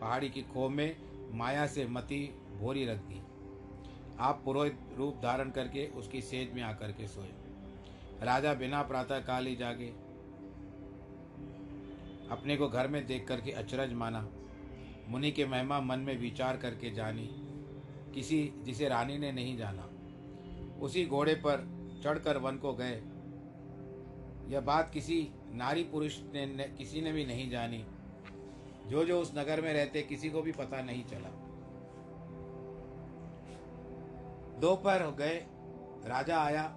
पहाड़ी 0.00 0.30
की 0.30 0.42
खो 0.42 0.68
में 0.68 0.96
माया 1.34 1.66
से 1.66 1.86
मती 1.86 2.34
भोरी 2.60 2.86
रख 2.86 2.98
दी। 2.98 3.22
आप 4.20 4.42
पुरोहित 4.44 4.78
रूप 4.96 5.14
धारण 5.22 5.50
करके 5.50 5.86
उसकी 5.86 6.20
सेज 6.20 6.52
में 6.52 6.62
आकर 6.62 6.92
के 6.92 7.08
सोए। 7.08 7.28
राजा 8.22 8.54
बिना 8.54 8.82
प्रातः 8.82 9.18
काल 9.18 9.46
ही 9.46 9.56
जागे। 9.56 10.05
अपने 12.30 12.56
को 12.56 12.68
घर 12.68 12.88
में 12.88 13.06
देख 13.06 13.28
करके 13.28 13.50
अचरज 13.52 13.92
माना। 13.92 14.28
मुनि 15.08 15.30
के 15.30 15.46
महिमा 15.46 15.80
मन 15.80 15.98
में 15.98 16.18
विचार 16.18 16.56
करके 16.56 16.90
जानी। 16.90 17.30
किसी 18.14 18.52
जिसे 18.62 18.88
रानी 18.88 19.18
ने 19.18 19.32
नहीं 19.32 19.56
जाना। 19.56 19.90
उसी 20.80 21.06
घोड़े 21.06 21.34
पर 21.34 21.76
चढ़कर 22.04 22.36
वन 22.36 22.56
को 22.56 22.74
गए। 22.74 23.02
यह 24.48 24.60
बात 24.60 24.90
किसी 24.94 25.30
नारी 25.52 25.82
पुरुष 25.82 26.20
ने, 26.32 26.46
ने 26.46 26.64
किसी 26.64 27.00
ने 27.00 27.12
भी 27.12 27.26
नहीं 27.26 27.50
जानी। 27.50 27.86
जो 28.86 29.04
जो 29.04 29.20
उस 29.20 29.32
नगर 29.36 29.60
में 29.60 29.72
रहते 29.72 30.02
किसी 30.02 30.30
को 30.30 30.42
भी 30.42 30.52
पता 30.52 30.82
नहीं 30.82 31.04
चला। 31.04 31.28
दोपहर 34.60 35.10
गए। 35.10 35.46
राजा 36.06 36.40
आया। 36.40 36.76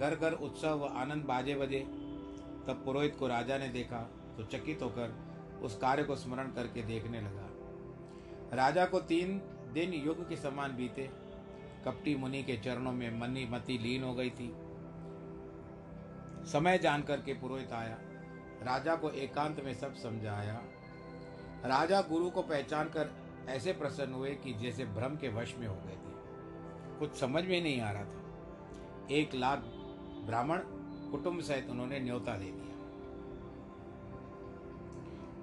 घर 0.00 0.16
घर 0.16 0.32
उत्सव 0.32 0.78
व 0.78 0.84
आनंद 0.84 1.24
बाजे 1.24 1.54
बजे 1.54 1.80
तब 2.66 2.82
पुरोहित 2.84 3.16
को 3.16 3.26
राजा 3.26 3.58
ने 3.58 3.68
देखा। 3.68 4.21
तो 4.36 4.44
चकित 4.44 4.82
होकर 4.82 5.14
उस 5.62 5.76
कार्य 5.76 6.04
को 6.04 6.16
स्मरण 6.16 6.52
करके 6.52 6.82
देखने 6.82 7.20
लगा। 7.20 7.48
राजा 8.56 8.86
को 8.86 9.00
तीन 9.00 9.38
दिन 9.72 9.92
युग 9.92 10.28
के 10.28 10.36
समान 10.36 10.76
बीते। 10.76 11.10
कपटी 11.84 12.14
मुनि 12.14 12.42
के 12.42 12.56
चरणों 12.56 12.92
में 12.92 13.20
मनी 13.20 13.46
मती 13.46 13.78
लीन 13.78 14.04
हो 14.04 14.14
गई 14.14 14.30
थी। 14.30 14.52
समय 16.50 16.78
जानकर 16.78 17.20
के 17.20 17.34
पुरोहित 17.34 17.72
आया। 17.72 17.98
राजा 18.62 18.96
को 18.96 19.10
एकांत 19.10 19.64
में 19.64 19.74
सब 19.74 19.94
समझाया। 19.94 20.62
राजा 21.64 22.00
गुरु 22.02 22.30
को 22.30 22.42
पहचान 22.42 22.88
कर 22.88 23.10
ऐसे 23.48 23.72
प्रसन्न 23.72 24.14
हुए 24.14 24.30
कि 24.30 24.52
जैसे 24.52 24.84
भ्रम 24.84 25.16
के 25.16 25.28
वश 25.28 25.54
में 25.58 25.66
हो 25.66 25.74
गए 25.74 25.92
थे। 25.92 26.12
कुछ 26.98 27.14
समझ 27.14 27.44
में 27.44 27.62
नहीं 27.62 27.80
आ 27.80 27.90
रहा 27.90 28.04
था। 28.04 28.22
एक 29.10 29.34
लाख 29.34 29.58
ब्राह्मण 30.26 30.58
कुटुंब 31.10 31.40
सहित 31.40 31.70
उन्होंने 31.70 32.00
न्योता 32.00 32.36
दे 32.36 32.44
दिया 32.44 32.61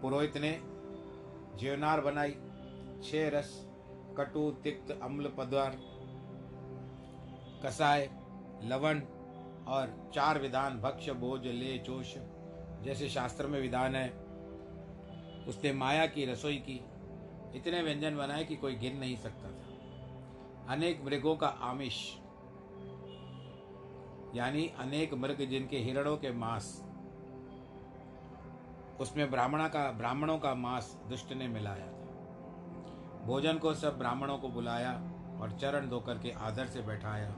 पुरोहित 0.01 0.37
ने 0.37 0.51
जीवनार 1.57 2.01
बनाई, 2.01 2.31
छह 3.03 3.29
रस, 3.29 3.65
कटु, 4.17 4.51
तिक्त, 4.51 4.99
अम्ल, 5.01 5.31
पदार्थ, 5.37 5.79
कसाय, 7.65 8.09
लवण 8.63 9.01
और 9.67 10.11
चार 10.15 10.39
विधान, 10.39 10.79
भक्ष, 10.81 11.09
भोज 11.09 11.47
ले 11.47 11.77
जोश 11.77 12.15
जैसे 12.83 13.09
शास्त्र 13.09 13.47
में 13.47 13.61
विधान 13.61 13.95
है। 13.95 14.09
उसने 15.45 15.73
माया 15.73 16.05
की 16.05 16.25
रसोई 16.25 16.57
की, 16.57 16.79
इतने 17.55 17.81
व्यंजन 17.81 18.17
बनाए 18.17 18.43
कि 18.45 18.55
कोई 18.55 18.75
गिन 18.75 18.97
नहीं 18.97 19.15
सकता 19.17 19.49
था। 19.49 20.73
अनेक 20.73 21.01
मृगों 21.05 21.35
का 21.35 21.47
आमिष, 21.47 21.95
यानी 24.35 24.67
अनेक 24.79 25.13
मृग 25.13 25.41
जिनके 25.41 25.77
हिरणों 25.77 26.17
के 26.17 26.31
मांस 26.31 26.88
उसमें 28.99 29.31
ब्राह्मणा 29.31 29.67
का, 29.67 29.91
ब्राह्मणों 29.91 30.37
का 30.37 30.55
मांस 30.55 30.97
दुष्ट 31.09 31.33
ने 31.33 31.47
मिलाया 31.47 31.87
था। 31.87 31.99
भोजन 33.25 33.57
को 33.57 33.73
सब 33.73 33.97
ब्राह्मणों 33.97 34.37
को 34.37 34.49
बुलाया 34.49 34.93
और 35.41 35.51
चरण 35.51 35.89
धोकर 35.89 36.17
के 36.17 36.31
आदर 36.31 36.65
से 36.65 36.81
बैठाया। 36.81 37.35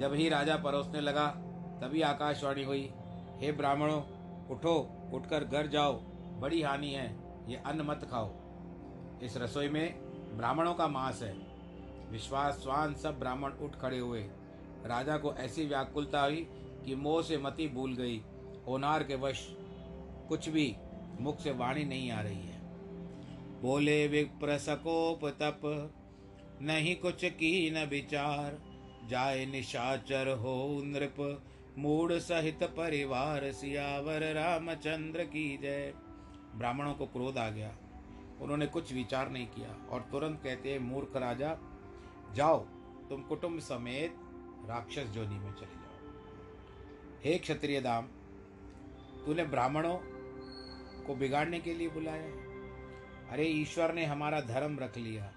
जब 0.00 0.14
ही 0.14 0.28
राजा 0.28 0.56
परोसने 0.56 1.00
लगा, 1.00 1.26
तभी 1.82 2.02
आकाशवाणी 2.02 2.64
हुई, 2.64 2.92
हे 3.36 3.52
ब्राह्मणों, 3.52 4.02
उठो, 4.46 4.90
उठकर 5.14 5.44
घर 5.44 5.66
जाओ, 5.66 5.92
बड़ी 6.40 6.62
हानि 6.62 6.90
है, 6.90 7.18
ये 7.48 7.56
अन्न 7.56 7.80
मत 7.80 8.08
खाओ। 8.10 8.32
इस 9.22 9.36
रसोई 9.36 9.68
में 9.68 10.00
ब्राह्मणों 10.36 10.74
का 10.74 10.88
मांस 10.88 11.22
है। 11.22 11.34
विश्वास 12.10 12.54
स्वान 12.54 12.94
सब 12.94 13.18
ब्राह्मण 13.18 13.52
उठ 13.52 13.76
खड़े 13.76 13.98
हुए। 13.98 14.20
राजा 14.86 15.16
को 15.16 15.34
ऐसी 15.34 15.66
व्याकुलता 15.66 16.22
हुई 16.22 16.50
कि 16.84 16.94
मोह 16.94 17.22
से 17.22 17.38
मति 17.38 17.68
भूल 17.68 17.94
गई, 17.94 18.24
ओनार 18.68 19.02
के 19.02 19.16
वश 19.16 19.56
कुछ 20.28 20.48
भी 20.48 20.76
मुख 21.20 21.40
से 21.40 21.50
वाणी 21.50 21.84
नहीं 21.84 22.10
आ 22.10 22.20
रही 22.20 22.46
है। 22.46 22.60
बोले 23.62 24.08
विप्र 24.08 24.58
सकोप 24.58 25.28
तप 25.28 25.60
नहीं 26.62 26.96
कुछ 26.96 27.24
की 27.24 27.70
न 27.70 27.84
विचार। 27.84 28.58
जाए 29.08 29.46
निशाचर 29.46 30.28
हो 30.28 30.82
नृप 30.84 31.42
मूड 31.78 32.12
सहित 32.12 32.62
परिवार, 32.62 33.52
सियावर 33.52 34.32
रामचंद्र 34.34 35.24
की 35.24 35.58
जय। 35.62 35.92
ब्राह्मणों 36.54 36.94
को 36.94 37.06
क्रोध 37.06 37.38
आ 37.38 37.48
गया। 37.50 37.76
उन्होंने 38.40 38.66
कुछ 38.66 38.92
विचार 38.92 39.30
नहीं 39.30 39.46
किया 39.46 39.88
और 39.90 40.00
तुरंत 40.00 40.40
कहते 40.44 40.72
हैं, 40.72 40.78
मूर्ख 40.78 41.16
राजा, 41.16 41.56
जाओ, 42.34 42.58
तुम 43.08 43.22
कुटुंब 43.22 43.58
समेत 43.60 44.16
राक्षस 44.68 45.04
जोनी 45.04 45.38
में 45.38 45.52
चले 45.52 45.66
जाओ। 45.66 46.12
हे 47.24 47.38
क्षत्रिय 47.38 47.80
दाम, 47.80 48.04
तूने 49.26 49.44
ब्राह्मणों 49.44 49.98
को 51.06 51.14
बिगाड़ने 51.14 51.60
के 51.60 51.74
लिए 51.74 51.88
बुलाया। 51.88 52.56
अरे, 53.30 53.44
ईश्वर 53.44 53.92
ने 53.92 54.04
हमारा 54.04 54.40
धर्म 54.40 54.78
रख 54.78 54.96
लिया। 54.96 55.32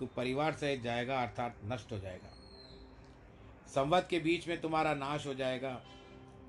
तू 0.00 0.06
परिवार 0.06 0.52
सहित 0.52 0.82
जाएगा, 0.82 1.22
अर्थात 1.22 1.56
नष्ट 1.64 1.92
हो 1.92 1.98
जाएगा। 1.98 2.28
संवत 3.66 4.06
के 4.10 4.18
बीच 4.18 4.48
में 4.48 4.60
तुम्हारा 4.60 4.94
नाश 4.94 5.26
हो 5.26 5.34
जाएगा। 5.34 5.84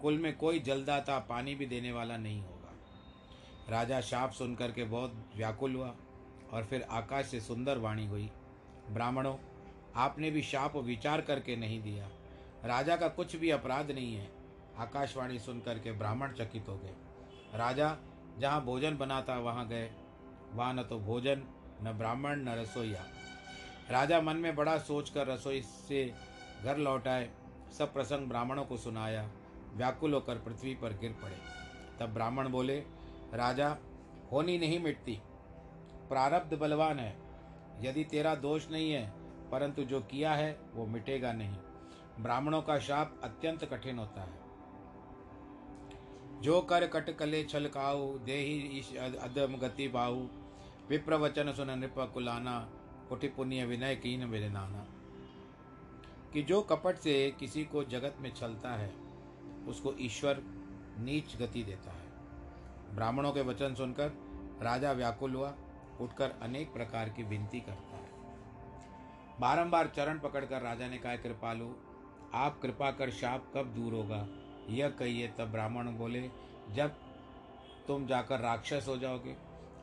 कुल 0.02 0.18
में 0.18 0.38
कोई 0.38 0.60
जलदाता 0.60 1.20
पानी 1.20 1.56
भी 1.56 1.66
देने 1.66 1.92
वाला 1.92 2.18
नहीं 2.18 2.42
होगा। 2.42 2.74
राजा 3.70 4.02
शाप 4.02 4.32
सुनकर 4.32 4.72
के 4.72 4.84
बहुत 4.84 5.32
व्याकुल 5.36 5.75
हुआ 5.75 5.96
और 6.52 6.66
फिर 6.66 6.82
आकाश 6.82 7.25
से 7.25 7.42
सुंदर 7.42 7.78
वाणी 7.78 8.08
हुई। 8.08 8.32
ब्राह्मणों, 8.90 9.38
आपने 9.96 10.32
भी 10.32 10.42
शाप 10.42 10.75
विचार 10.75 11.22
करके 11.22 11.56
नहीं 11.56 11.82
दिया। 11.82 12.10
राजा 12.66 12.96
का 12.96 13.08
कुछ 13.08 13.36
भी 13.36 13.50
अपराध 13.50 13.92
नहीं 13.92 14.16
है। 14.16 14.32
आकाशवाणी 14.78 15.40
सुनकर 15.40 15.80
के 15.80 15.92
ब्राह्मण 15.92 16.34
चकित 16.34 16.70
हो 16.70 16.78
गए। 16.78 16.96
राजा 17.58 17.98
जहाँ 18.40 18.66
भोजन 18.66 18.98
बनाता, 18.98 19.36
वहाँ 19.36 19.68
गए। 19.68 19.92
वहाँ 20.54 20.74
न 20.74 20.84
तो 20.84 21.00
भोजन, 21.00 21.44
न 21.84 21.94
ब्राह्मण, 21.98 22.36
न 22.36 22.50
रसोईया। 22.50 23.06
राजा 23.92 24.22
मन 24.22 24.36
में 24.36 24.56
बड़ा 24.56 24.78
सोचकर 24.78 25.28
रसोई 25.28 25.62
से 25.62 26.13
घर 26.63 26.78
लौट 26.78 27.08
आए। 27.08 27.32
सब 27.78 27.94
प्रसंग 27.94 28.28
ब्राह्मणों 28.28 28.66
को 28.66 28.78
सुनाया। 28.78 29.30
व्याकुल 29.74 30.13
होकर 30.13 30.36
पृथ्वी 30.36 30.75
पर 30.75 30.94
गिर 30.94 31.12
पड़े। 31.12 31.38
तब 32.00 32.13
ब्राह्मण 32.13 32.50
बोले, 32.50 32.80
राजा, 33.34 33.78
होनी 34.32 34.58
नहीं 34.58 34.80
मिटती। 34.80 35.22
प्रारब्ध 36.10 36.58
बलवान 36.58 37.00
है। 37.00 37.18
यदि 37.80 38.04
तेरा 38.04 38.36
दोष 38.36 38.72
नहीं 38.72 38.92
है, 38.92 39.13
परंतु 39.52 39.84
जो 39.84 40.02
किया 40.02 40.34
है, 40.34 40.60
वो 40.74 40.86
मिटेगा 40.86 41.34
नहीं। 41.34 41.56
ब्राह्मणों 42.20 42.62
का 42.62 42.80
शाप 42.80 43.22
अत्यंत 43.24 43.66
कठिन 43.66 44.00
होता 44.00 44.22
है। 44.22 44.42
जो 46.43 46.62
कर 46.62 46.88
कट 46.88 47.17
कले 47.17 47.43
छल 47.43 47.67
काऊ, 47.67 48.17
देही 48.17 48.81
अदम 48.97 49.55
गति 49.57 49.88
पाऊ 49.88 50.27
विप्र 50.89 51.15
वचन 51.15 51.53
सुन 51.53 51.69
नृप 51.71 52.12
कुलाना, 52.13 52.59
कुटि 53.09 53.27
पुण्य 53.27 53.65
विनय 53.65 53.95
कीन 53.95 54.25
विनाना 54.25 54.88
कि 56.33 56.43
जो 56.43 56.62
कपट 56.62 56.97
से 56.97 57.35
किसी 57.39 57.63
को 57.65 57.83
जगत 57.83 58.15
में 58.19 58.33
छलता 58.33 58.69
है, 58.69 58.93
उसको 59.67 59.93
ईश्वर 60.00 60.43
नीच 61.00 61.38
गति 61.38 61.63
देता 61.63 61.91
है। 61.91 62.12
ब्राह्मणों 62.95 63.31
के 63.31 63.41
वचन 63.41 63.75
सुनकर 63.75 64.07
राजा 64.62 64.91
व्याकुल 64.91 65.35
हुआ, 65.35 65.53
उठकर 66.01 66.39
अनेक 66.41 66.73
प्रकार 66.73 67.09
की 67.09 67.23
विनती 67.23 67.59
करता 67.59 67.97
है। 67.97 68.12
बारंबार 69.39 69.88
चरण 69.95 70.19
पकड़कर 70.19 70.62
राजा 70.62 70.88
ने 70.88 70.97
कहा, 70.97 71.15
कृपालु, 71.15 71.73
आप 72.33 72.59
कृपा 72.62 72.91
कर 72.91 73.12
शाप 73.12 73.51
कब 73.55 73.65
दूर 73.65 73.93
होगा? 73.93 74.27
यह 74.70 74.89
कहिए, 74.89 75.27
तब 75.27 75.51
ब्राह्मण 75.51 75.88
बोले, 75.88 76.32
जब 76.72 76.96
तुम 77.88 78.08
जाकर 78.08 78.39
राक्षस 78.39 78.86
हो 78.88 78.98
जाओगे, 78.98 79.36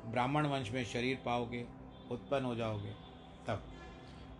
ब्राह्मण 0.07 0.47
वंश 0.47 0.71
में 0.71 0.85
शरीर 0.85 1.23
पाओगे, 1.25 1.67
उत्पन्न 2.11 2.45
हो 2.45 2.55
जाओगे, 2.55 2.91
तब। 3.47 3.63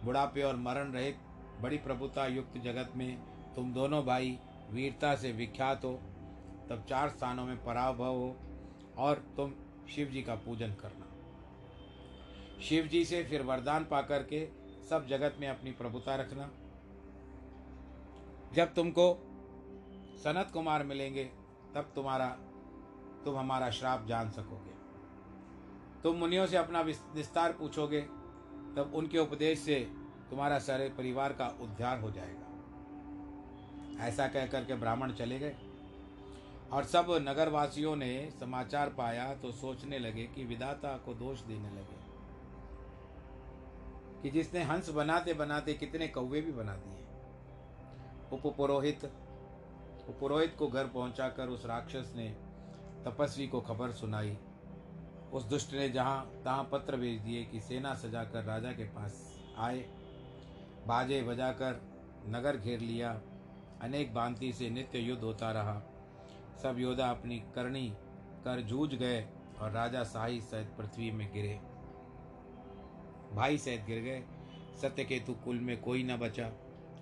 बुढ़ापे 0.05 0.43
और 0.43 0.57
मरण 0.57 0.93
रहित 0.93 1.19
बड़ी 1.61 1.79
प्रभुता 1.79 2.27
युक्त 2.27 2.59
जगत 2.59 2.93
में 2.97 3.19
तुम 3.57 3.73
दोनों 3.73 4.05
भाई 4.05 4.39
वीरता 4.71 5.17
से 5.17 5.33
विख्यात 5.33 5.85
हो, 5.85 6.01
तब 6.69 6.85
चार 6.89 7.09
स्थानों 7.09 7.45
में 7.45 7.65
पराभव 7.65 8.15
हो 8.15 8.37
और 8.99 9.15
तुम 9.37 9.55
शिव 9.95 10.09
जी 10.09 10.23
का 10.23 10.35
पूजन 10.35 10.71
करना। 10.71 11.07
शिव 12.63 12.87
जी 12.87 13.05
से 13.05 13.25
फिर 13.25 13.43
वरदान 13.43 13.85
पा 13.85 14.03
करके 14.03 14.49
सब 14.91 15.07
जगत 15.07 15.37
में 15.41 15.49
अपनी 15.49 15.73
प्रभुता 15.73 16.15
रखना। 16.15 16.51
जब 18.55 18.75
तुमको 18.75 19.30
सनत 20.25 20.51
कुमार 20.53 20.83
मिलेंगे, 20.83 21.25
तब 21.75 21.93
तुम्हारा, 21.95 22.29
तुम 23.25 23.37
हमारा 23.37 23.71
श्राप 23.71 24.07
जान 24.07 24.31
सकोगे। 24.31 24.71
तुम 26.03 26.17
मुनियों 26.17 26.47
से 26.47 26.57
अपना 26.57 26.81
विस्तार 27.15 27.53
पूछोगे, 27.53 28.01
तब 28.77 28.93
उनके 28.95 29.19
उपदेश 29.19 29.59
से 29.59 29.91
तुम्हारा 30.31 30.59
सारे 30.59 30.89
परिवार 30.89 31.33
का 31.33 31.47
उद्धार 31.61 32.01
हो 32.01 32.11
जाएगा। 32.11 32.47
ऐसा 34.05 34.29
कह 34.29 34.47
करके 34.47 34.75
ब्राह्मण 34.75 35.13
चले 35.13 35.39
गए। 35.39 35.57
और 36.73 36.85
सब 36.85 37.07
नगरवासियों 37.11 37.97
ने 37.97 38.31
समाचार 38.41 38.89
पाया 38.89 39.35
तो 39.35 39.53
सोचने 39.53 39.99
लगे 39.99 40.27
कि 40.27 40.45
विदाता 40.45 40.99
को 40.99 41.15
दोष 41.15 41.41
देने 41.41 41.69
लगे। 41.69 42.01
कि 44.23 44.31
जिसने 44.31 44.63
हंस 44.63 44.91
बनाते 44.91 45.35
बनाते 45.35 45.75
कितने 45.75 46.09
कौवे 46.09 46.41
भी 46.41 46.53
बना 46.53 46.77
दिए। 46.77 46.97
उपपुरोहित 50.11 50.51
उपपुरोहित 50.51 50.57
को 50.59 50.69
घर 50.69 50.85
पहुंचाकर 50.85 51.49
उस 51.49 51.67
राक्षस 51.67 52.13
ने 52.17 52.29
तपस्वी 53.07 53.47
को 53.47 53.61
खबर 53.61 53.93
सुनाई। 53.93 54.39
उस 55.33 55.45
दुष्ट 55.45 55.73
ने 55.73 55.89
जहाँ 55.89 56.43
तहाँ 56.45 56.69
पत्र 56.73 56.97
भेज 56.97 57.21
दिए 57.21 57.45
कि 57.45 57.61
सेना 57.61 57.95
सजाकर 57.95 58.45
राजा 58.45 58.73
के 58.73 58.85
पास 58.85 59.43
आए, 59.59 59.81
बाजे 60.87 61.23
बजाकर 61.23 61.81
नगर 62.29 62.57
घेर 62.57 62.81
लिया, 62.81 63.21
अनेक 63.83 64.15
भांति 64.15 64.53
से 64.53 64.71
नित्य 64.71 64.99
युद्ध 64.99 65.23
होता 65.23 65.53
रहा। 65.53 65.83
सब 66.63 66.79
योद्धा 66.79 67.11
अपनी 67.11 67.39
करनी 67.55 67.95
कर 68.45 68.61
जूझ 68.61 68.95
गए 68.95 69.29
और 69.61 69.71
राजा 69.71 70.05
शाही 70.05 70.41
सहित 70.41 70.69
पृथ्वी 70.79 71.11
में 71.11 71.33
गिरे। 71.33 71.61
भाई 73.37 73.59
सहित 73.59 73.85
गिर 73.85 74.03
गए। 74.03 74.25
सत्य 74.83 75.05
केतु 75.05 75.35
कुल 75.35 75.61
में 75.61 75.81
कोई 75.81 76.03
न 76.03 76.17
बचा। 76.17 76.49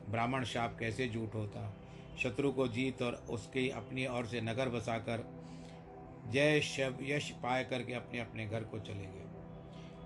ब्राह्मण 0.09 0.45
शाप 0.45 0.77
कैसे 0.79 1.09
झूठ 1.09 1.35
होता? 1.35 1.78
शत्रु 2.23 2.51
को 2.53 2.67
जीत 2.69 3.03
और 3.03 3.15
उसके 3.31 3.69
अपनी 3.71 4.07
ओर 4.07 4.27
से 4.27 4.41
नगर 4.41 4.69
बसाकर 4.69 5.25
जय 6.31 6.61
शब 6.61 6.99
यश 7.03 7.31
पाए 7.43 7.65
करके 7.65 7.95
अपने 7.95 8.21
अपने 8.21 8.47
घर 8.47 8.65
को 8.65 8.79
चले 8.79 9.07
गए। 9.07 9.27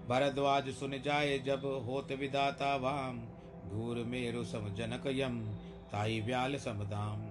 भरद्वाज 0.09 0.69
सुन 0.75 0.99
जाए 1.03 1.39
जब 1.39 1.65
होत 1.87 2.13
विदाता 2.13 2.75
वाम 2.77 3.19
धूर 3.71 4.05
मेरु 4.05 4.45
सम 4.45 4.69
जनक 4.75 5.07
यम, 5.07 5.41
ताई 5.93 6.21
व्याल 6.21 6.57
समदाम 6.57 7.25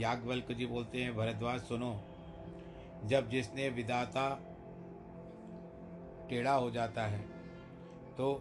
याग्वल्क 0.00 0.52
जी 0.52 0.66
बोलते 0.66 1.02
हैं, 1.02 1.16
भरद्वाज 1.16 1.60
सुनो, 1.60 1.94
जब 3.04 3.30
जिसने 3.30 3.68
विदाता 3.68 4.28
टेढ़ा 6.30 6.52
हो 6.52 6.70
जाता 6.70 7.06
है 7.06 7.20
तो 8.16 8.32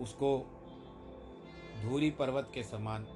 उसको 0.00 0.36
धूरी 1.82 2.10
पर्वत 2.10 2.50
के 2.54 2.62
समान 2.62 3.06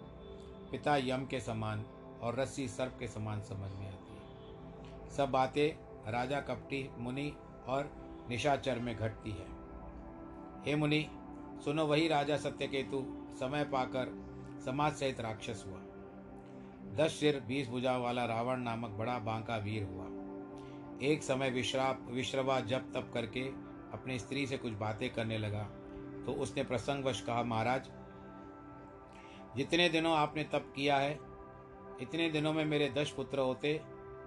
पिता 0.71 0.97
यम 0.97 1.25
के 1.27 1.41
समान 1.41 1.85
और 2.23 2.37
रस्सी 2.37 2.67
सर्प 2.69 2.97
के 3.01 3.09
समान 3.09 3.41
समझ 3.43 3.71
में 3.71 3.87
आती 3.89 4.15
है। 4.15 5.11
सब 5.11 5.31
बातें 5.31 6.11
राजा 6.13 6.41
कपटी, 6.41 6.89
मुनि 6.99 7.33
और 7.69 7.91
निशाचर 8.29 8.79
में 8.79 8.95
घटती 8.97 9.31
है। 9.31 9.47
हे 10.67 10.77
मुनि, 10.77 11.07
सुनो, 11.65 11.87
वही 11.87 12.09
राजा 12.09 12.37
सत्यकेतु 12.37 13.05
समय 13.41 13.65
पाकर 13.65 14.13
समाज 14.65 14.93
सहित 14.93 15.21
राक्षस 15.21 15.65
हुआ। 15.67 15.81
दस 16.97 17.13
सिर, 17.13 17.41
बीस 17.49 17.69
भुजा 17.69 17.97
वाला 17.97 18.25
रावण 18.25 18.61
नामक 18.61 18.91
बड़ा 18.91 19.19
बांका 19.21 19.57
वीर 19.57 19.83
हुआ। 19.85 20.07
एक 21.03 21.23
समय 21.23 21.51
विश्राप, 21.51 22.07
विश्रवा 22.11 22.61
जप 22.61 22.91
तप 22.95 23.11
करके 23.15 23.43
अपनी 23.93 24.19
स्त्री 24.19 24.47
से 24.47 24.57
कुछ 24.59 24.73
बातें 24.75 25.09
करने 25.15 25.39
लगा 25.39 25.63
तो 26.27 26.33
उसने 26.33 26.63
प्रसंगवश 26.65 27.21
कहा, 27.21 27.43
महाराज 27.43 27.89
जितने 29.57 29.89
दिनों 29.89 30.17
आपने 30.17 30.45
तप 30.45 30.73
किया 30.77 30.97
है, 30.97 31.19
इतने 32.01 32.31
दिनों 32.31 32.53
में 32.53 32.65
मेरे 32.65 32.89
दस 32.89 33.11
पुत्र 33.17 33.39
होते, 33.39 33.83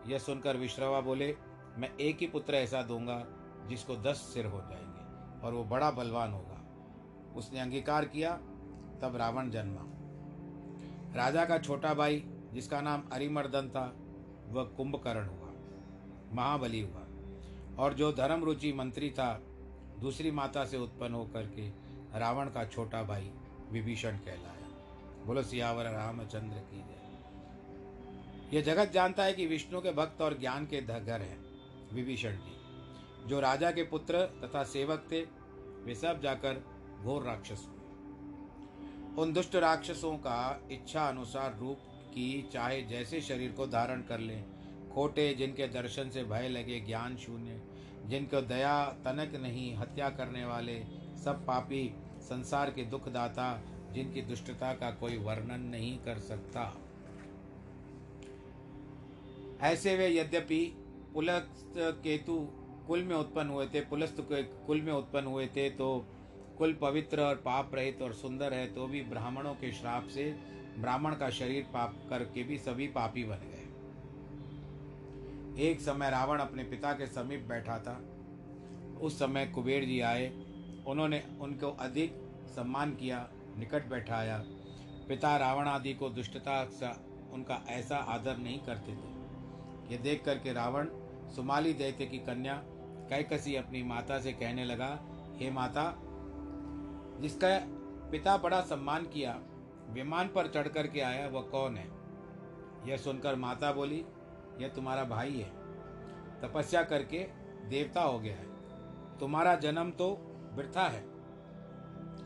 यह 0.07 0.17
सुनकर 0.17 0.57
विश्रवा 0.57 1.01
बोले, 1.01 1.35
मैं 1.77 1.95
एक 1.95 2.17
ही 2.17 2.27
पुत्र 2.27 2.55
ऐसा 2.55 2.81
दूँगा 2.81 3.27
जिसको 3.67 3.95
दस 3.95 4.15
सिर 4.15 4.45
हो 4.45 4.61
जाएँगे 4.61 5.41
और 5.45 5.53
वो 5.53 5.63
बड़ा 5.63 5.91
बलवान 5.91 6.31
होगा। 6.31 6.63
उसने 7.35 7.59
अंगीकार 7.59 8.05
किया, 8.05 8.31
तब 9.01 9.13
रावण 9.15 9.49
जन्मा। 9.49 9.81
राजा 11.15 11.45
का 11.45 11.57
छोटा 11.57 11.93
भाई, 11.93 12.23
जिसका 12.53 12.81
नाम 12.81 13.03
अरिमर्दन 13.11 13.69
था, 13.69 13.95
वह 14.47 14.63
कुंभकर्ण 14.63 15.27
हुआ, 15.27 15.49
महाबली 16.33 16.81
हुआ। 16.81 17.03
और 17.79 17.93
जो 17.93 18.11
धर्म 18.11 18.43
रुचि 18.43 18.73
मंत्री 18.73 19.09
था, 19.09 19.41
दूसरी 19.99 20.31
माता 20.31 20.65
से 20.65 20.77
उत्पन्न 20.77 21.13
होकर 21.13 21.43
के 21.47 21.69
रावण 22.19 22.49
का 22.49 22.65
छोटा 22.65 23.03
भाई 23.03 23.31
विभीषण 23.71 24.11
कहलाया। 24.11 24.66
बोलो, 25.27 25.43
सियावर 25.43 25.83
रामचंद्र 25.83 26.57
की 26.57 26.77
जय। 26.77 28.57
यह 28.57 28.63
जगत 28.63 28.91
जानता 28.91 29.23
है 29.23 29.33
कि 29.33 29.47
विष्णु 29.47 29.81
के 29.81 29.91
भक्त 29.91 30.21
और 30.21 30.39
ज्ञान 30.39 30.65
के 30.65 30.81
घर 30.81 31.21
हैं, 31.21 31.45
विभीषण 31.93 32.31
जी। 32.31 32.57
जो 33.27 33.39
राजा 33.39 33.71
के 33.71 33.83
पुत्र 33.83 34.25
तथा 34.25 34.63
सेवक 34.63 35.07
थे, 35.11 35.21
वे 35.83 35.95
सब 35.95 36.21
जाकर 36.21 36.63
घोर 37.03 37.23
राक्षस 37.23 37.67
हुए। 37.67 37.77
उन 39.17 39.33
दुष्ट 39.33 39.55
राक्षसों 39.55 40.17
का 40.17 40.67
इच्छा 40.71 41.07
अनुसार 41.07 41.57
रूप 41.57 41.77
की 42.09 42.49
चाहे 42.53 42.81
जैसे 42.81 43.21
शरीर 43.21 43.51
को 43.51 43.67
धारण 43.67 44.01
कर 44.01 44.19
लें, 44.19 44.45
खोटे 44.89 45.33
जिनके 45.33 45.67
दर्शन 45.67 46.09
से 46.09 46.23
भय 46.23 46.49
लगे, 46.49 46.79
ज्ञान 46.79 47.17
शून्य, 47.17 47.61
जिनको 48.05 48.41
दया, 48.41 48.85
तनक 48.85 49.35
नहीं, 49.35 49.75
हत्या 49.75 50.09
करने 50.09 50.45
वाले 50.45 50.85
सब 51.23 51.45
पापी 51.45 51.95
संसार 52.19 52.71
के 52.71 52.83
दुखदाता 52.83 53.61
जिनकी 53.97 54.21
दुष्टता 54.23 54.71
का 54.73 54.89
कोई 54.91 55.17
वर्णन 55.17 55.61
नहीं 55.69 55.97
कर 55.99 56.19
सकता। 56.21 56.63
ऐसे 59.61 59.95
वे 59.97 60.07
यद्यपि 60.09 60.59
पुलस्त 61.13 61.73
केतु 62.03 62.35
कुल 62.87 63.03
में 63.03 63.15
उत्पन्न 63.15 63.49
हुए 63.49 63.65
थे, 63.65 63.81
पुलस्त 63.81 64.17
के 64.21 64.41
कुल 64.65 64.81
में 64.81 64.91
उत्पन्न 64.93 65.27
हुए 65.27 65.45
थे 65.47 65.69
तो 65.69 65.87
कुल 66.57 66.73
पवित्र 66.73 67.21
और 67.21 67.35
पाप 67.35 67.75
रहित 67.75 68.01
और 68.01 68.13
सुंदर 68.13 68.53
है 68.53 68.65
तो 68.73 68.85
भी 68.87 69.01
ब्राह्मणों 69.03 69.53
के 69.53 69.71
श्राप 69.71 70.07
से 70.07 70.23
ब्राह्मण 70.77 71.15
का 71.15 71.29
शरीर 71.29 71.63
पाप 71.63 71.95
करके 72.09 72.43
भी 72.43 72.57
सभी 72.57 72.87
पापी 72.87 73.23
बन 73.23 73.39
गए। 73.43 73.65
एक 75.69 75.81
समय 75.81 76.09
रावण 76.09 76.39
अपने 76.39 76.63
पिता 76.63 76.93
के 76.93 77.07
समीप 77.07 77.45
बैठा 77.49 77.77
था। 77.79 77.95
उस 79.01 79.19
समय 79.19 79.45
कुबेर 79.45 79.85
जी 79.85 79.99
आए। 80.01 80.27
उन्होंने 80.87 81.23
उनको 81.41 81.69
अधिक 81.79 82.11
सम्मान 82.55 82.91
किया। 82.91 83.17
निकट 83.57 83.89
बैठाया। 83.89 84.43
पिता 85.09 85.37
रावण 85.37 85.67
आदि 85.67 85.93
को 85.93 86.09
दुष्टता 86.09 86.65
सा 86.65 87.05
उनका 87.33 87.65
ऐसा 87.67 87.97
आदर 87.97 88.37
नहीं 88.37 88.59
करते 88.59 88.91
थे। 88.91 89.17
ये 89.91 89.97
देख 89.97 90.25
करके 90.25 90.53
रावण 90.53 90.87
सुमाली 91.29 91.73
दैत्य 91.73 92.05
की 92.05 92.17
कन्या, 92.17 92.63
कैकसी 93.09 93.55
अपनी 93.55 93.83
माता 93.83 94.19
से 94.19 94.33
कहने 94.33 94.65
लगा, 94.65 94.99
हे 95.35 95.51
माता, 95.51 95.95
जिसका 97.21 97.59
पिता 98.11 98.37
बड़ा 98.37 98.61
सम्मान 98.61 99.05
किया, 99.05 99.39
विमान 99.89 100.27
पर 100.27 100.47
चढ़ 100.47 100.67
कर 100.67 100.87
के 100.87 101.01
आया 101.01 101.27
वह 101.27 101.41
कौन 101.41 101.75
है? 101.75 101.87
यह 102.89 102.97
सुनकर 102.97 103.35
माता 103.35 103.71
बोली, 103.71 104.05
यह 104.59 104.67
तुम्हारा 104.67 105.03
भाई 105.03 105.33
है। 105.33 105.49
तपस्या 106.41 106.83
करके 106.83 107.27
देवता 107.69 108.01
हो 108.01 108.19
गया 108.19 108.35
है। 108.35 108.45
तुम्हारा 109.17 109.55
जन्म 109.55 109.91
तो 109.91 110.09
वृथा 110.53 110.87
है। 110.87 111.16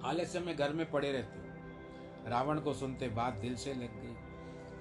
आलस्य 0.05 0.39
में 0.39 0.55
घर 0.55 0.73
में 0.73 0.89
पड़े 0.91 1.11
रहते 1.11 1.39
हो। 1.39 2.29
रावण 2.29 2.59
को 2.59 2.73
सुनते 2.73 3.07
बात 3.09 3.33
दिल 3.33 3.55
से 3.55 3.73
लग 3.73 4.01
गई। 4.01 4.15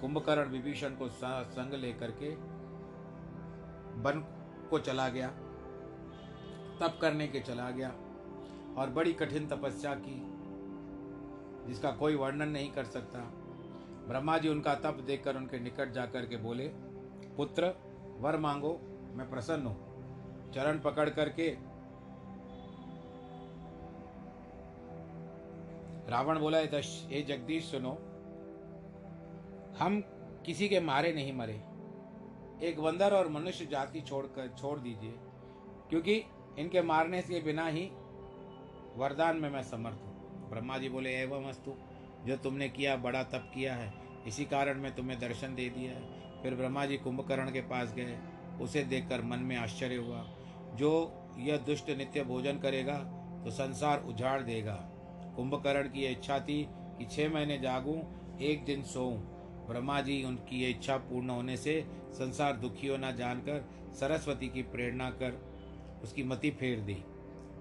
कुंभकर्ण 0.00 0.50
विभीषण 0.50 0.94
को 0.94 1.08
संग 1.08 1.74
लेकर 1.74 2.10
के 2.22 2.30
वन 4.02 4.24
को 4.70 4.78
चला 4.78 5.08
गया। 5.08 5.28
तप 6.80 6.98
करने 7.02 7.26
के 7.28 7.40
चला 7.40 7.70
गया 7.70 7.88
और 8.78 8.90
बड़ी 8.90 9.12
कठिन 9.12 9.46
तपस्या 9.48 9.94
की, 9.94 10.20
जिसका 11.66 11.90
कोई 11.92 12.14
वर्णन 12.14 12.48
नहीं 12.48 12.70
कर 12.70 12.84
सकता। 12.84 13.18
ब्रह्मा 14.08 14.36
जी 14.38 14.48
उनका 14.48 14.74
तप 14.74 15.02
देखकर 15.06 15.36
उनके 15.36 15.58
निकट 15.58 15.92
जाकर 15.92 16.26
के 16.26 16.36
बोले, 16.36 16.68
पुत्र, 17.36 17.74
वर 18.20 18.36
मांगो, 18.36 18.72
मैं 19.14 19.28
प्रसन्न 19.30 19.66
हूँ। 19.66 20.52
चरण 20.52 20.78
पकड़ 20.78 21.08
करके 21.10 21.50
रावण 26.10 26.38
बोला 26.38 26.58
ए 26.58 27.24
जगदीश, 27.28 27.64
सुनो। 27.64 27.90
हम 29.78 30.00
किसी 30.46 30.68
के 30.68 30.80
मारे 30.80 31.12
नहीं 31.12 31.32
मरे। 31.32 31.60
एक 32.66 32.80
बंदर 32.80 33.12
और 33.12 33.28
मनुष्य 33.28 33.66
जाति 33.66 34.00
छोड़कर, 34.00 34.48
छोड़ 34.58 34.78
दीजिए, 34.78 35.14
क्योंकि 35.90 36.14
इनके 36.58 36.82
मारने 36.82 37.22
के 37.22 37.40
बिना 37.40 37.66
ही 37.66 37.86
वरदान 38.96 39.36
में 39.36 39.50
मैं 39.50 39.62
समर्थ 39.62 39.96
हूँ। 39.96 40.50
ब्रह्मा 40.50 40.78
जी 40.78 40.88
बोले, 40.88 41.10
एवं 41.12 41.44
अस्तु, 41.44 41.74
जो 42.26 42.36
तुमने 42.36 42.68
किया, 42.68 42.96
बड़ा 42.96 43.22
तप 43.22 43.50
किया 43.54 43.74
है। 43.74 43.92
इसी 44.26 44.44
कारण 44.44 44.80
मैं 44.80 44.94
तुम्हें 44.94 45.18
दर्शन 45.20 45.54
दे 45.54 45.68
दिया 45.68 45.92
है। 45.92 46.42
फिर 46.42 46.54
ब्रह्मा 46.54 46.86
जी 46.86 46.96
कुंभकर्ण 46.96 47.52
के 47.52 47.60
पास 47.60 47.94
गए। 47.94 48.18
उसे 48.60 48.82
देखकर 48.84 49.22
मन 49.22 49.38
में 49.38 49.56
आश्चर्य 49.56 49.96
हुआ। 49.96 50.26
जो 50.74 50.90
यह 51.38 51.56
दुष्ट 51.56 51.90
नित्य 51.90 52.24
भोजन 52.24 52.58
करेगा 52.58 52.98
तो 53.44 53.50
संसार 53.50 54.04
उजाड़ 54.04 54.40
देगा। 54.42 54.89
कुंभकर्ण 55.40 55.88
की 55.88 56.06
इच्छा 56.06 56.38
थी 56.38 56.68
कि 56.70 57.04
छः 57.04 57.32
महीने 57.34 57.58
जागूं, 57.58 58.00
एक 58.40 58.64
दिन 58.64 58.82
सोऊं। 58.82 59.16
ब्रह्मा 59.68 60.00
जी, 60.00 60.24
उनकी 60.24 60.60
ये 60.60 60.70
इच्छा 60.70 60.96
पूर्ण 60.96 61.30
होने 61.30 61.56
से 61.56 61.86
संसार 62.12 62.56
दुखी 62.56 62.86
होना 62.86 63.10
जानकर 63.10 63.64
सरस्वती 64.00 64.48
की 64.48 64.62
प्रेरणा 64.62 65.10
कर 65.10 65.40
उसकी 66.02 66.22
मति 66.22 66.50
फेर 66.50 66.80
दी। 66.80 66.94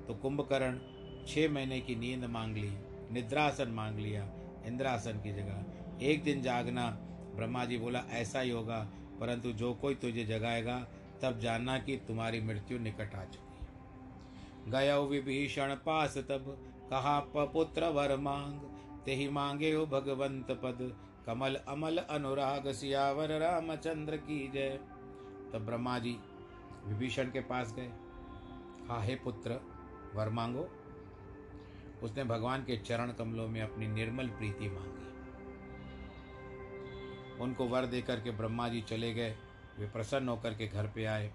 तो 0.07 0.13
कुंभकर्ण 0.13 0.79
छः 1.27 1.49
महीने 1.49 1.79
की 1.81 1.95
नींद 1.95 2.25
मांग 2.25 2.57
ली, 2.57 2.71
निद्रासन 3.11 3.67
मांग 3.67 3.99
लिया, 3.99 4.29
इंद्रासन 4.65 5.11
की 5.11 5.33
जगह। 5.33 5.65
एक 6.01 6.23
दिन 6.23 6.41
जागना, 6.41 6.89
ब्रह्मा 7.35 7.65
जी 7.65 7.77
बोला, 7.77 7.99
ऐसा 7.99 8.39
ही 8.39 8.49
होगा, 8.49 8.87
परंतु 9.19 9.51
जो 9.51 9.73
कोई 9.73 9.95
तुझे 9.95 10.25
जगाएगा, 10.25 10.87
तब 11.21 11.39
जानना 11.39 11.79
कि 11.79 11.97
तुम्हारी 11.97 12.41
मृत्यु 12.41 12.79
निकट 12.79 13.15
आ 13.15 13.23
चुकी 13.23 14.71
गय 14.71 14.99
विभीषण 14.99 15.75
पास 15.75 16.17
तब 16.17 16.65
कहा 16.89 17.19
पुत्र 17.35 17.87
वर 17.87 18.17
मांग 18.17 18.59
ते 19.05 19.29
मांगे 19.29 19.71
हो 19.71 19.85
भगवंत 19.85 20.51
पद। 20.51 20.79
कमल 21.25 21.55
अमल 21.55 21.97
अनुराग, 21.97 22.71
सियावर 22.71 23.39
रामचंद्र 23.39 24.17
की 24.17 24.47
जय। 24.47 24.79
तब 25.53 25.65
ब्रह्मा 25.65 25.99
जी 25.99 26.17
विभीषण 26.85 27.31
के 27.31 27.39
पास 27.41 27.73
गए। 27.73 27.91
हा 28.87 29.01
हे 29.01 29.15
पुत्र, 29.15 29.59
वर 30.15 30.29
मांगो। 30.29 30.69
उसने 32.03 32.23
भगवान 32.23 32.63
के 32.63 32.77
चरण 32.77 33.11
कमलों 33.11 33.47
में 33.47 33.61
अपनी 33.61 33.87
निर्मल 33.87 34.27
प्रीति 34.27 34.69
मांगी। 34.69 35.05
उनको 37.39 37.65
वर 37.65 37.85
देकर 37.85 38.21
के 38.21 38.31
ब्रह्मा 38.31 38.69
जी 38.69 38.81
चले 38.81 39.13
गए। 39.13 39.35
वे 39.79 39.87
प्रसन्न 39.87 40.29
होकर 40.29 40.53
के 40.53 40.67
घर 40.67 40.87
पे 40.87 41.05
आए। 41.05 41.31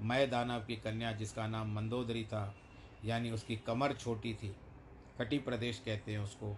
मैं 0.00 0.30
दानव 0.30 0.64
की 0.64 0.76
कन्या, 0.76 1.12
जिसका 1.12 1.46
नाम 1.46 1.74
मंदोदरी 1.74 2.24
था, 2.24 2.54
यानी 3.04 3.30
उसकी 3.30 3.56
कमर 3.56 3.92
छोटी 3.92 4.34
थी 4.34 4.56
कटी 5.20 5.38
प्रदेश 5.38 5.82
कहते 5.84 6.12
हैं 6.12 6.18
उसको। 6.18 6.56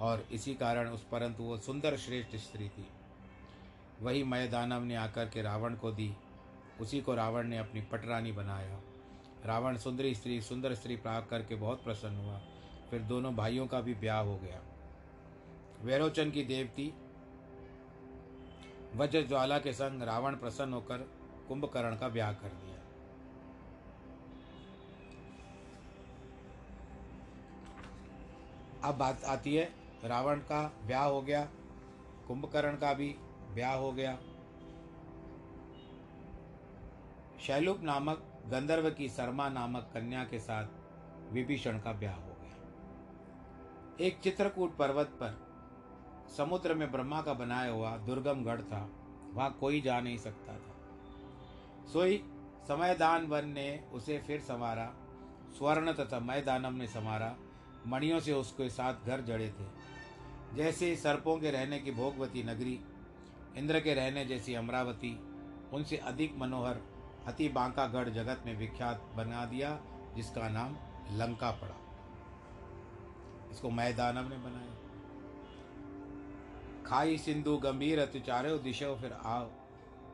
और 0.00 0.26
इसी 0.32 0.54
कारण 0.54 0.88
उस 0.88 1.06
परंतु 1.12 1.42
वो 1.42 1.58
सुंदर 1.58 1.96
श्रेष्ठ 1.96 2.36
स्त्री 2.36 2.68
थी। 2.68 2.86
वही 4.02 4.24
मय 4.24 4.48
दानव 4.48 4.82
ने 4.82 4.94
आकर 4.94 5.28
के 5.28 5.42
रावण 5.42 5.74
को 5.74 5.92
दी। 5.92 6.16
उसी 6.80 7.00
को 7.00 7.14
रावण 7.14 7.46
ने 7.46 7.58
अपनी 7.58 7.80
पटरानी 7.80 8.32
बनाया। 8.32 8.80
रावण 9.46 9.76
सुंदरी 9.76 10.14
स्त्री, 10.14 10.40
सुंदर 10.42 10.74
स्त्री 10.74 10.96
प्राप्त 10.96 11.30
करके 11.30 11.54
बहुत 11.54 11.84
प्रसन्न 11.84 12.16
हुआ। 12.16 12.40
फिर 12.90 13.02
दोनों 13.02 13.36
भाइयों 13.36 13.66
का 13.66 13.80
भी 13.80 13.94
ब्याह 13.94 14.20
हो 14.20 14.36
गया। 14.36 14.62
वैरोचन 15.82 16.30
की 16.30 16.44
देवती 16.44 16.94
वज्र 18.96 19.22
ज्वाला 19.22 19.58
के 19.58 19.72
संग 19.72 20.02
रावण 20.02 20.36
प्रसन्न 20.36 20.72
होकर 20.72 20.98
कुंभकर्ण 21.48 21.96
का 21.96 22.08
ब्याह 22.08 22.32
कर 22.32 22.48
दिया। 22.48 22.73
अब 28.84 28.94
बात 28.94 29.24
आती 29.24 29.54
है, 29.54 29.64
रावण 30.04 30.38
का 30.38 30.62
ब्याह 30.86 31.04
हो 31.04 31.20
गया, 31.22 31.44
कुंभकर्ण 32.28 32.76
का 32.76 32.92
भी 32.94 33.14
ब्याह 33.54 33.74
हो 33.74 33.92
गया। 33.92 34.18
शैलुप 37.40 37.80
नामक 37.82 38.22
गंधर्व 38.46 38.90
की 38.90 39.08
शर्मा 39.08 39.48
नामक 39.48 39.90
कन्या 39.94 40.24
के 40.24 40.38
साथ 40.38 41.32
विभीषण 41.32 41.78
का 41.78 41.92
ब्याह 41.92 42.14
हो 42.14 42.34
गया। 42.42 44.06
एक 44.06 44.18
चित्रकूट 44.20 44.76
पर्वत 44.76 45.06
पर 45.06 45.38
समुद्र 46.36 46.74
में 46.74 46.90
ब्रह्मा 46.92 47.22
का 47.22 47.34
बनाया 47.34 47.70
हुआ 47.70 47.96
दुर्गम 47.96 48.44
गढ़ 48.44 48.60
था, 48.60 48.88
वहाँ 49.32 49.50
कोई 49.60 49.80
जा 49.80 50.00
नहीं 50.00 50.18
सकता 50.18 50.52
था। 50.52 50.72
सोई 51.92 52.22
समयदान 52.68 53.26
वन 53.26 53.48
ने 53.48 53.84
उसे 53.92 54.18
फिर 54.18 54.40
संवारा, 54.40 54.86
स्वर्ण 55.58 55.92
तथा 55.92 56.20
मैदानम 56.20 56.74
ने 56.74 56.86
संवारा 56.86 57.34
मणियों 57.86 58.20
से 58.20 58.32
उसके 58.32 58.68
साथ 58.70 58.94
घर 59.06 59.20
जड़े 59.20 59.48
थे। 59.48 59.84
जैसे 60.56 60.96
सर्पों 60.96 61.36
के 61.36 61.50
रहने 61.50 61.78
की 61.78 61.90
भोगवती 61.90 62.42
नगरी, 62.42 62.80
इंद्र 63.56 63.80
के 63.80 63.94
रहने 63.94 64.24
जैसी 64.24 64.54
अमरावती, 64.54 65.18
उनसे 65.72 65.96
अधिक 65.96 66.38
मनोहर, 66.38 66.76
अति 67.26 67.48
बांका 67.48 67.86
गढ़ 67.86 68.08
जगत 68.08 68.42
में 68.46 68.56
विख्यात 68.56 69.12
बना 69.16 69.44
दिया, 69.44 69.80
जिसका 70.16 70.48
नाम 70.48 70.76
लंका 71.12 71.50
पड़ा। 71.50 71.80
इसको 73.50 73.70
मैदानव 73.70 74.28
ने 74.28 74.36
बनाया। 74.36 74.74
खाई 76.86 77.18
सिंधु 77.18 77.56
गंभीर 77.56 78.00
अति 78.00 78.20
चारो 78.20 78.58
दिशो 78.58 78.96
फिर 78.96 79.12
आओ। 79.12 79.50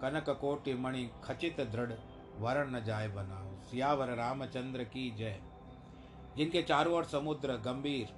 कनक 0.00 0.30
कोटि 0.30 0.74
मणि 0.74 1.10
खचित 1.24 1.60
दृढ़ 1.60 1.92
वरण 2.38 2.70
न 2.70 2.84
जाय 2.84 3.08
बनाओ। 3.08 3.62
सियावर 3.62 4.08
रामचंद्र 4.08 4.84
की 4.84 5.10
जय। 5.10 5.42
जिनके 6.36 6.62
चारों 6.62 6.94
ओर 6.94 7.04
समुद्र, 7.04 7.56
गंभीर 7.56 8.08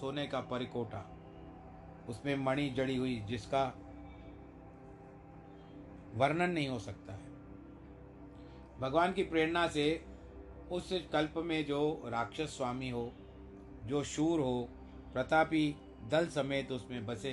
सोने 0.00 0.26
का 0.26 0.40
परिकोटा 0.40 1.12
उसमें 2.08 2.36
मणि 2.36 2.70
जड़ी 2.70 2.96
हुई 2.96 3.20
जिसका 3.20 3.64
वर्णन 6.14 6.50
नहीं 6.50 6.68
हो 6.68 6.78
सकता 6.78 7.12
है। 7.12 7.34
भगवान 8.80 9.12
की 9.12 9.22
प्रेरणा 9.22 9.68
से 9.68 10.04
उस 10.72 10.92
कल्प 11.12 11.34
में 11.36 11.64
जो 11.64 12.02
राक्षस 12.06 12.56
स्वामी 12.56 12.90
हो, 12.90 13.12
जो 13.84 14.04
शूर 14.04 14.40
हो, 14.40 14.68
प्रतापी 15.12 15.76
दल 16.10 16.26
समेत 16.26 16.72
उसमें 16.72 17.06
बसे। 17.06 17.32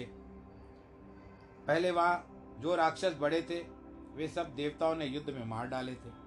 पहले 1.67 1.91
वहाँ 1.91 2.27
जो 2.59 2.75
राक्षस 2.75 3.17
बड़े 3.21 3.41
थे, 3.41 3.59
वे 4.15 4.27
सब 4.27 4.55
देवताओं 4.55 4.95
ने 4.95 5.05
युद्ध 5.05 5.29
में 5.29 5.45
मार 5.45 5.67
डाले 5.67 5.93
थे। 5.93 6.22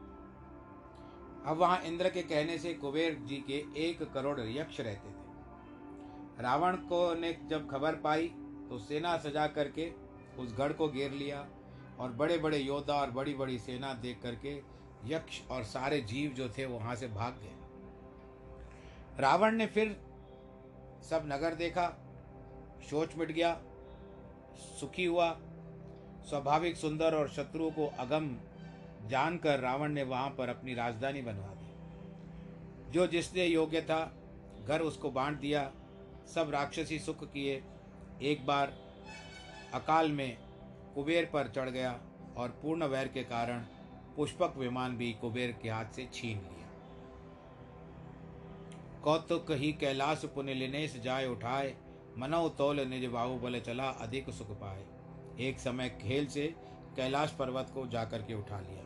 अब 1.47 1.57
वहाँ 1.57 1.81
इंद्र 1.83 2.09
के 2.09 2.23
कहने 2.23 2.59
से 2.59 2.73
कुबेर 2.75 3.15
जी 3.23 3.37
के 3.51 3.65
एक 3.81 4.03
करोड़ 4.15 4.41
यक्ष 4.41 4.81
रहते 4.81 5.09
थे। 5.09 6.43
रावण 6.43 6.77
को 6.77 7.15
ने 7.15 7.33
जब 7.47 7.71
खबर 7.71 7.95
पाई 7.95 8.27
तो 8.71 8.79
सेना 8.79 9.17
सजा 9.19 9.47
करके 9.47 9.91
उस 10.39 10.55
गढ़ 10.59 10.73
को 10.73 10.89
घेर 10.89 11.11
लिया 11.11 11.47
और 12.01 12.13
बड़े 12.13 12.39
बड़े 12.39 12.59
योद्धा 12.59 12.95
और 12.95 13.11
बड़ी 13.11 13.35
बड़ी 13.35 13.59
सेना 13.59 13.93
देख 13.95 14.21
करके 14.23 14.57
यक्ष 15.05 15.41
और 15.51 15.65
सारे 15.65 16.01
जीव 16.01 16.31
जो 16.31 16.49
थे 16.49 16.67
वहाँ 16.67 16.95
से 16.95 17.09
भाग 17.09 17.33
गए। 17.33 17.55
रावण 19.21 19.55
ने 19.55 19.67
फिर 19.67 19.97
सब 21.11 21.23
नगर 21.27 21.55
देखा 21.55 21.87
सोच 22.91 23.17
मिट 23.17 23.33
गया, 23.33 23.53
सुखी 24.81 25.05
हुआ, 25.05 25.31
स्वाभाविक 26.29 26.77
सुंदर 26.77 27.15
और 27.15 27.29
शत्रु 27.29 27.71
को 27.71 27.87
अगम 27.99 28.29
जानकर 29.09 29.61
रावण 29.61 29.93
ने 29.93 30.03
वहाँ 30.03 30.29
पर 30.31 30.49
अपनी 30.49 30.75
राजधानी 30.75 31.23
बनवा 31.23 31.55
दी। 31.55 32.93
जो 32.93 33.07
जिसने 33.07 33.45
योग्य 33.47 33.81
था, 33.81 34.05
घर 34.69 34.81
उसको 34.81 35.11
बांट 35.11 35.41
दिया। 35.41 35.71
सब 36.35 36.51
राक्षसी 36.51 36.99
सुख 36.99 37.25
किए। 37.25 37.63
एक 38.23 38.47
बार 38.47 38.73
अकाल 39.75 40.13
में 40.13 40.37
कुबेर 40.95 41.25
पर 41.25 41.49
चढ़ 41.49 41.69
गया 41.69 42.01
और 42.37 42.49
पूर्ण 42.63 42.85
वैर 42.85 43.09
के 43.09 43.23
कारण 43.23 43.65
पुष्पक 44.17 44.55
विमान 44.57 44.97
भी 44.97 45.13
कुबेर 45.13 45.53
के 45.63 45.69
हाथ 45.69 45.85
से 45.85 46.09
छीन 46.13 46.39
लिया। 46.39 46.69
कौतुक 49.05 49.51
ही 49.51 49.73
कैलाश 49.73 50.25
पुण्य 50.25 50.55
लिनेश 50.55 50.97
जाय 51.01 51.27
उठाए। 51.27 51.75
मनौ 52.19 52.49
तौल 52.49 52.81
निज 52.81 53.05
बाहुबल 53.05 53.61
चला 53.61 53.89
अधिक 53.89 54.31
सुख 54.31 54.51
पाए। 54.51 54.85
एक 55.41 55.59
समय 55.59 55.89
खेल 56.03 56.27
से 56.27 56.47
कैलाश 56.97 57.31
पर्वत 57.31 57.71
को 57.75 57.87
जाकर 57.87 58.23
के 58.23 58.35
उठा 58.35 58.61
लिया। 58.61 58.83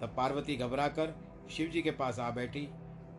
तब 0.00 0.14
पार्वती 0.16 0.56
घबरा 0.56 0.86
कर 0.88 1.14
शिव 1.50 1.70
जी 1.70 1.82
के 1.82 1.90
पास 1.92 2.18
आ 2.18 2.30
बैठी। 2.30 2.68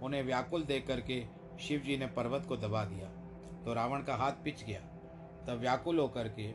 उन्हें 0.04 0.24
व्याकुल 0.24 0.64
देख 0.64 0.86
करके 0.88 1.24
शिव 1.60 1.82
जी 1.82 1.98
ने 1.98 2.08
पर्वत 2.10 2.46
को 2.46 2.58
दबा 2.58 2.84
दिया। 2.86 3.08
तो 3.66 3.74
रावण 3.74 4.04
का 4.04 4.16
हाथ 4.16 4.44
पिच 4.44 4.64
गया। 4.64 4.80
तब 5.48 5.60
व्याकुल 5.60 6.00
होकर 6.00 6.28
के 6.30 6.48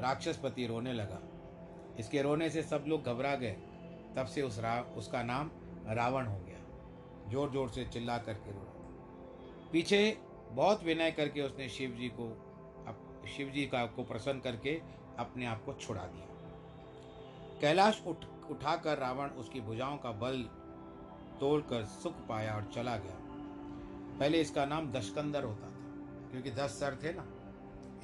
राक्षसपति 0.00 0.66
रोने 0.66 0.92
लगा। 0.92 1.20
इसके 1.98 2.22
रोने 2.22 2.48
से 2.50 2.62
सब 2.62 2.84
लोग 2.88 3.04
घबरा 3.04 3.34
गए। 3.34 3.56
तब 4.16 4.26
से 4.26 4.42
उस 4.42 4.58
रा, 4.58 4.80
उसका 4.96 5.22
नाम 5.22 5.50
रावण 5.88 6.26
हो 6.26 6.38
गया। 6.38 7.30
ज़ोर 7.30 7.50
ज़ोर 7.50 7.68
से 7.68 7.84
चिल्ला 7.84 8.16
करके 8.18 8.50
रो 8.50 8.68
पीछे 9.72 10.16
बहुत 10.50 10.82
विनय 10.84 11.10
करके 11.10 11.40
उसने 11.40 11.68
शिव 11.68 11.90
जी 11.90 12.08
को 12.10 12.28
शिव 13.28 13.48
जी 13.48 13.64
का 13.66 13.84
को 13.86 14.02
प्रसन्न 14.04 14.40
करके 14.40 14.80
अपने 15.18 15.46
आप 15.46 15.64
को 15.64 15.72
छुड़ा 15.74 16.02
दिया। 16.02 16.26
कैलाश 17.62 18.02
उठ, 18.06 18.24
उठाकर 18.50 18.98
रावण 18.98 19.28
उसकी 19.28 19.60
भुजाओं 19.60 19.96
का 19.96 20.10
बल 20.12 20.38
तोड़कर 21.40 21.84
सुख 21.84 22.14
पाया 22.28 22.54
और 22.54 22.70
चला 22.74 22.96
गया। 22.96 23.16
पहले 24.18 24.40
इसका 24.40 24.64
नाम 24.64 24.90
दशकंदर 24.92 25.44
होता 25.44 25.66
था, 25.66 26.30
क्योंकि 26.30 26.50
दस 26.50 26.70
सर 26.70 26.98
थे 27.02 27.12
ना। 27.12 27.24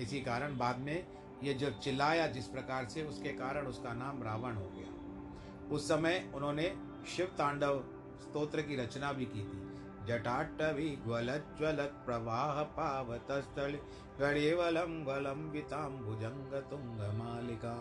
इसी 0.01 0.21
कारण 0.21 0.57
बाद 0.59 0.79
में 0.79 1.07
ये 1.43 1.55
जो 1.55 1.71
चिल्लाया 1.71 2.27
जिस 2.27 2.47
प्रकार 2.47 2.85
से, 2.85 3.03
उसके 3.03 3.29
कारण 3.29 3.67
उसका 3.67 3.93
नाम 3.93 4.23
रावण 4.23 4.55
हो 4.55 4.71
गया। 4.75 5.75
उस 5.75 5.89
समय 5.89 6.31
उन्होंने 6.35 6.77
शिव 7.17 7.27
तांडव 7.27 7.81
स्तोत्र 8.21 8.63
की 8.63 8.77
रचना 8.77 9.13
भी 9.13 9.25
की 9.25 9.43
थी। 9.43 9.67
जटाटवी 10.07 10.89
ज्वलज्वलत् 10.97 12.05
प्रवाह 12.07 12.63
पावत 12.63 13.33
स्थल 13.33 13.79
गणेवलम 14.21 15.03
वलम 15.05 15.41
विताम 15.51 15.99
भुजंग 15.99 16.55
तुंग 16.71 17.01
मालिका। 17.19 17.75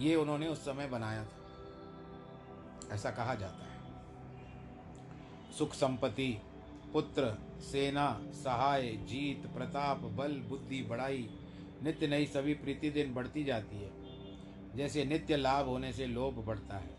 ये 0.00 0.14
उन्होंने 0.14 0.48
उस 0.48 0.64
समय 0.64 0.86
बनाया 0.86 1.24
था। 1.24 1.36
ऐसा 2.94 3.10
कहा 3.10 3.34
जाता 3.34 3.64
है। 3.64 3.80
सुख 5.58 5.74
संपत्ति, 5.74 6.38
पुत्र, 6.92 7.38
सेना, 7.60 8.20
सहाय, 8.32 8.82
जीत, 8.82 9.46
प्रताप, 9.46 9.98
बल, 9.98 10.32
बुद्धि 10.32 10.82
बढ़ाई 10.82 11.30
नित्य 11.82 12.06
नई 12.06 12.26
सभी 12.26 12.54
प्रीति 12.54 12.90
दिन 12.90 13.14
बढ़ती 13.14 13.44
जाती 13.44 13.76
है। 13.76 13.90
जैसे 14.76 15.04
नित्य 15.04 15.36
लाभ 15.36 15.66
होने 15.66 15.92
से 15.92 16.06
लोभ 16.06 16.34
बढ़ता 16.34 16.76
है। 16.76 16.96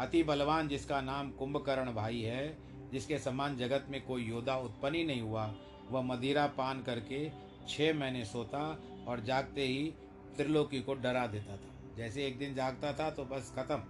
अति 0.00 0.22
बलवान 0.22 0.68
जिसका 0.68 1.00
नाम 1.00 1.30
कुंभकर्ण 1.30 1.92
भाई 1.92 2.20
है, 2.20 2.58
जिसके 2.92 3.18
समान 3.18 3.56
जगत 3.56 3.86
में 3.88 4.06
कोई 4.06 4.22
योद्धा 4.22 4.56
उत्पन्न 4.56 4.94
ही 4.94 5.04
नहीं 5.04 5.20
हुआ, 5.20 5.54
वह 5.90 6.02
मदिरा 6.02 6.46
पान 6.46 6.82
करके 6.82 7.30
छः 7.68 7.94
महीने 7.94 8.24
सोता 8.24 8.78
और 9.08 9.20
जागते 9.20 9.66
ही 9.66 9.94
त्रिलोकी 10.36 10.80
को 10.80 10.94
डरा 10.94 11.26
देता 11.26 11.56
था। 11.56 11.79
जैसे 12.00 12.26
एक 12.26 12.38
दिन 12.38 12.54
जागता 12.54 12.92
था 12.92 13.10
तो 13.10 13.24
बस 13.24 13.52
खत्म। 13.56 13.82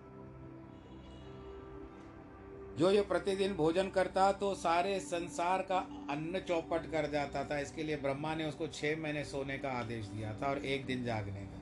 जो 2.78 2.90
ये 2.90 3.00
प्रतिदिन 3.02 3.52
भोजन 3.54 3.88
करता 3.90 4.30
तो 4.32 4.54
सारे 4.54 4.98
संसार 5.00 5.62
का 5.62 5.78
अन्न 6.10 6.40
चौपट 6.48 6.90
कर 6.92 7.06
जाता 7.10 7.44
था। 7.44 7.58
इसके 7.58 7.82
लिए 7.82 7.96
ब्रह्मा 7.96 8.34
ने 8.34 8.44
उसको 8.44 8.66
छह 8.68 8.96
महीने 8.96 9.24
सोने 9.24 9.58
का 9.58 9.70
आदेश 9.70 10.06
दिया 10.06 10.32
था 10.34 10.46
और 10.46 10.58
एक 10.66 10.86
दिन 10.86 11.04
जागने 11.04 11.44
का। 11.44 11.58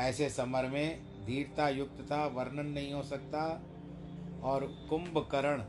ऐसे 0.00 0.28
समर 0.30 0.66
में 0.66 0.86
धीरता 1.26 1.68
युक्त 1.68 2.00
था 2.10 2.26
वर्णन 2.26 2.66
नहीं 2.66 2.92
हो 2.92 3.02
सकता 3.02 3.42
और 4.42 4.64
कुंभकर्ण 4.90 5.62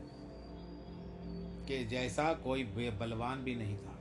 के 1.66 1.84
जैसा 1.84 2.32
कोई 2.34 2.62
बलवान 3.00 3.44
भी 3.44 3.54
नहीं 3.54 3.76
था। 3.76 3.92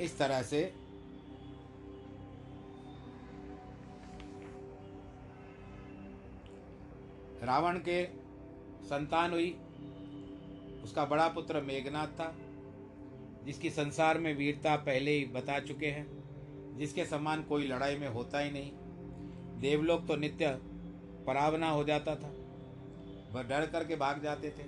इस 0.00 0.18
तरह 0.18 0.42
से 0.42 0.62
रावण 7.42 7.78
के 7.78 8.04
संतान 8.84 9.30
हुई। 9.30 9.50
उसका 10.84 11.04
बड़ा 11.04 11.28
पुत्र 11.28 11.60
मेघनाथ 11.60 12.06
था, 12.06 12.32
जिसकी 13.44 13.70
संसार 13.70 14.18
में 14.18 14.34
वीरता 14.36 14.74
पहले 14.76 15.10
ही 15.10 15.24
बता 15.24 15.58
चुके 15.60 15.86
हैं, 15.86 16.06
जिसके 16.78 17.04
समान 17.04 17.42
कोई 17.42 17.66
लड़ाई 17.68 17.96
में 17.96 18.08
होता 18.08 18.38
ही 18.38 18.50
नहीं। 18.50 18.70
देवलोक 19.60 20.06
तो 20.06 20.16
नित्य 20.16 20.48
परावना 21.26 21.70
हो 21.70 21.84
जाता 21.84 22.14
था, 22.14 22.32
वह 23.32 23.42
डर 23.42 23.66
करके 23.66 23.96
भाग 23.96 24.22
जाते 24.22 24.50
थे। 24.50 24.64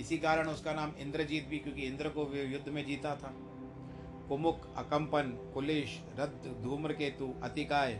इसी 0.00 0.18
कारण 0.18 0.48
उसका 0.48 0.72
नाम 0.72 0.92
इंद्रजीत 0.98 1.48
भी, 1.48 1.58
क्योंकि 1.58 1.82
इंद्र 1.82 2.08
को 2.08 2.28
युद्ध 2.34 2.68
में 2.68 2.84
जीता 2.86 3.14
था। 3.16 3.34
कुमुक, 4.28 4.66
अकंपन, 4.76 5.30
कुलिश 5.54 5.98
रद्द 6.18 6.46
धूम्र 6.62 6.92
केतु 6.92 7.32
अतिकाय 7.42 7.92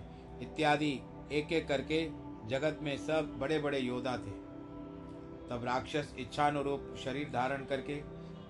इत्यादि 0.43 0.93
एक 1.33 1.53
एक 1.53 1.67
करके 1.69 2.05
जगत 2.49 2.79
में 2.83 2.97
सब 2.99 3.37
बड़े 3.39 3.59
बड़े 3.59 3.79
योद्धा 3.79 4.17
थे। 4.17 4.31
तब 5.49 5.65
राक्षस 5.65 6.15
इच्छानुरूप 6.19 6.95
शरीर 7.05 7.31
धारण 7.31 7.65
करके 7.65 8.01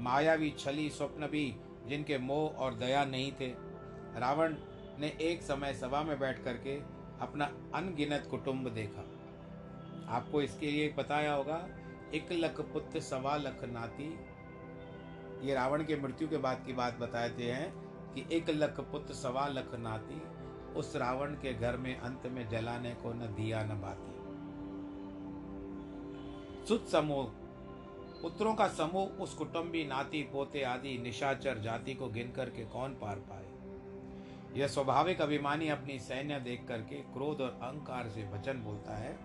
मायावी 0.00 0.50
छली 0.58 0.88
स्वप्न 0.90 1.26
भी 1.26 1.44
जिनके 1.88 2.18
मोह 2.18 2.56
और 2.56 2.74
दया 2.74 3.04
नहीं 3.04 3.32
थे, 3.32 3.48
रावण 4.16 4.54
ने 5.00 5.08
एक 5.22 5.42
समय 5.42 5.74
सभा 5.74 6.02
में 6.02 6.18
बैठ 6.18 6.42
करके 6.44 6.76
अपना 7.20 7.50
अनगिनत 7.74 8.26
कुटुंब 8.30 8.68
देखा। 8.68 9.04
आपको 10.08 10.42
इसके 10.42 10.70
लिए 10.70 10.92
बताया 10.98 11.32
होगा 11.34 11.66
एक 12.14 12.32
लख 12.32 12.60
पुत्र 12.72 13.00
सवा 13.00 13.36
लख 13.36 13.64
नाती। 13.64 14.08
ये 15.46 15.54
रावण 15.54 15.84
के 15.84 15.96
मृत्यु 15.96 16.28
के 16.28 16.36
बाद 16.38 16.62
की 16.66 16.72
बात 16.72 16.98
बताते 16.98 17.44
हैं 17.44 17.72
कि 18.14 18.24
एक 18.36 18.50
लख 18.50 18.80
पुत्र 18.92 19.14
सवा 19.14 19.46
लख 19.48 19.74
नाती 19.78 20.20
उस 20.76 20.96
रावण 20.96 21.34
के 21.34 21.54
घर 21.54 21.76
में 21.76 21.96
अंत 21.96 22.26
में 22.26 22.48
जलाने 22.48 22.90
को 22.94 23.12
न 23.12 23.34
दिया 23.36 23.62
न 23.62 23.80
बाती 23.80 24.10
सुत 26.66 26.88
समूह, 26.88 27.24
पुत्रों 28.22 28.54
का 28.54 28.68
समूह, 28.68 29.08
उस 29.22 29.34
कुटुंबी, 29.34 29.84
नाती, 29.84 30.22
पोते 30.22 30.62
आदि, 30.62 30.98
निशाचर 30.98 31.58
जाति 31.58 31.94
को 31.94 32.08
गिन 32.08 32.30
करके 32.32 32.64
कौन 32.64 32.90
पार 32.90 33.16
पाए? 33.16 33.46
यह 34.56 34.66
स्वाभाविक 34.66 35.20
अभिमानी 35.20 35.68
अपनी 35.68 35.98
सैन्य 35.98 36.40
देख 36.40 36.64
करके 36.68 36.96
क्रोध 37.12 37.40
और 37.40 37.58
अहंकार 37.62 38.08
से 38.08 38.24
वचन 38.32 38.62
बोलता 38.62 38.96
है, 38.96 39.18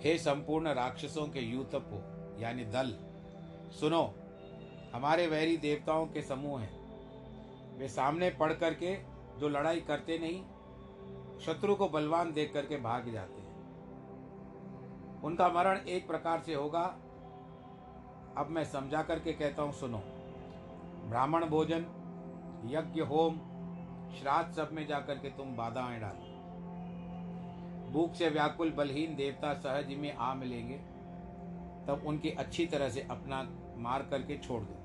हे 0.00 0.18
संपूर्ण 0.18 0.74
राक्षसों 0.74 1.26
के 1.26 1.40
यूतपो, 1.40 2.02
यानी 2.40 2.64
दल, 2.64 2.94
सुनो, 3.80 4.14
हमारे 4.94 5.26
वैरी 5.26 5.56
देवताओं 5.56 6.06
के 6.06 6.22
समूह 6.22 6.60
हैं। 6.60 7.78
वे 7.78 7.88
सामने 7.88 8.30
पढ़ 8.30 8.52
करके 8.52 8.94
जो 9.40 9.48
लड़ाई 9.48 9.80
करते 9.80 10.18
नहीं, 10.18 10.42
शत्रु 11.40 11.74
को 11.74 11.88
बलवान 11.88 12.32
देख 12.32 12.52
करके 12.52 12.76
भाग 12.76 13.10
जाते 13.10 13.40
हैं। 13.40 13.50
उनका 15.22 15.48
मरण 15.48 15.78
एक 15.78 16.06
प्रकार 16.06 16.40
से 16.40 16.54
होगा। 16.54 16.82
अब 18.36 18.46
मैं 18.50 18.64
समझा 18.64 19.02
करके 19.02 19.32
कहता 19.32 19.62
हूँ, 19.62 19.72
सुनो। 19.72 20.02
ब्राह्मण 21.08 21.46
भोजन, 21.46 21.86
यज्ञ, 22.66 23.00
होम, 23.00 23.36
श्राद्ध 24.14 24.52
सब 24.52 24.70
में 24.72 24.86
जाकर 24.86 25.14
के 25.14 25.28
तुम 25.28 25.56
बाधाएँ 25.56 26.00
डालो। 26.00 26.30
भूख 27.92 28.12
से 28.12 28.28
व्याकुल 28.28 28.70
बलहीन 28.70 29.16
देवता 29.16 29.54
सहज 29.54 29.94
में 29.94 30.16
आ 30.16 30.34
मिलेंगे, 30.34 30.78
तब 31.86 32.02
उनकी 32.06 32.30
अच्छी 32.30 32.66
तरह 32.66 32.88
से 32.88 33.00
अपना 33.10 33.42
मार 33.76 34.02
करके 34.02 34.38
छोड़ 34.38 34.62
दो 34.62 34.76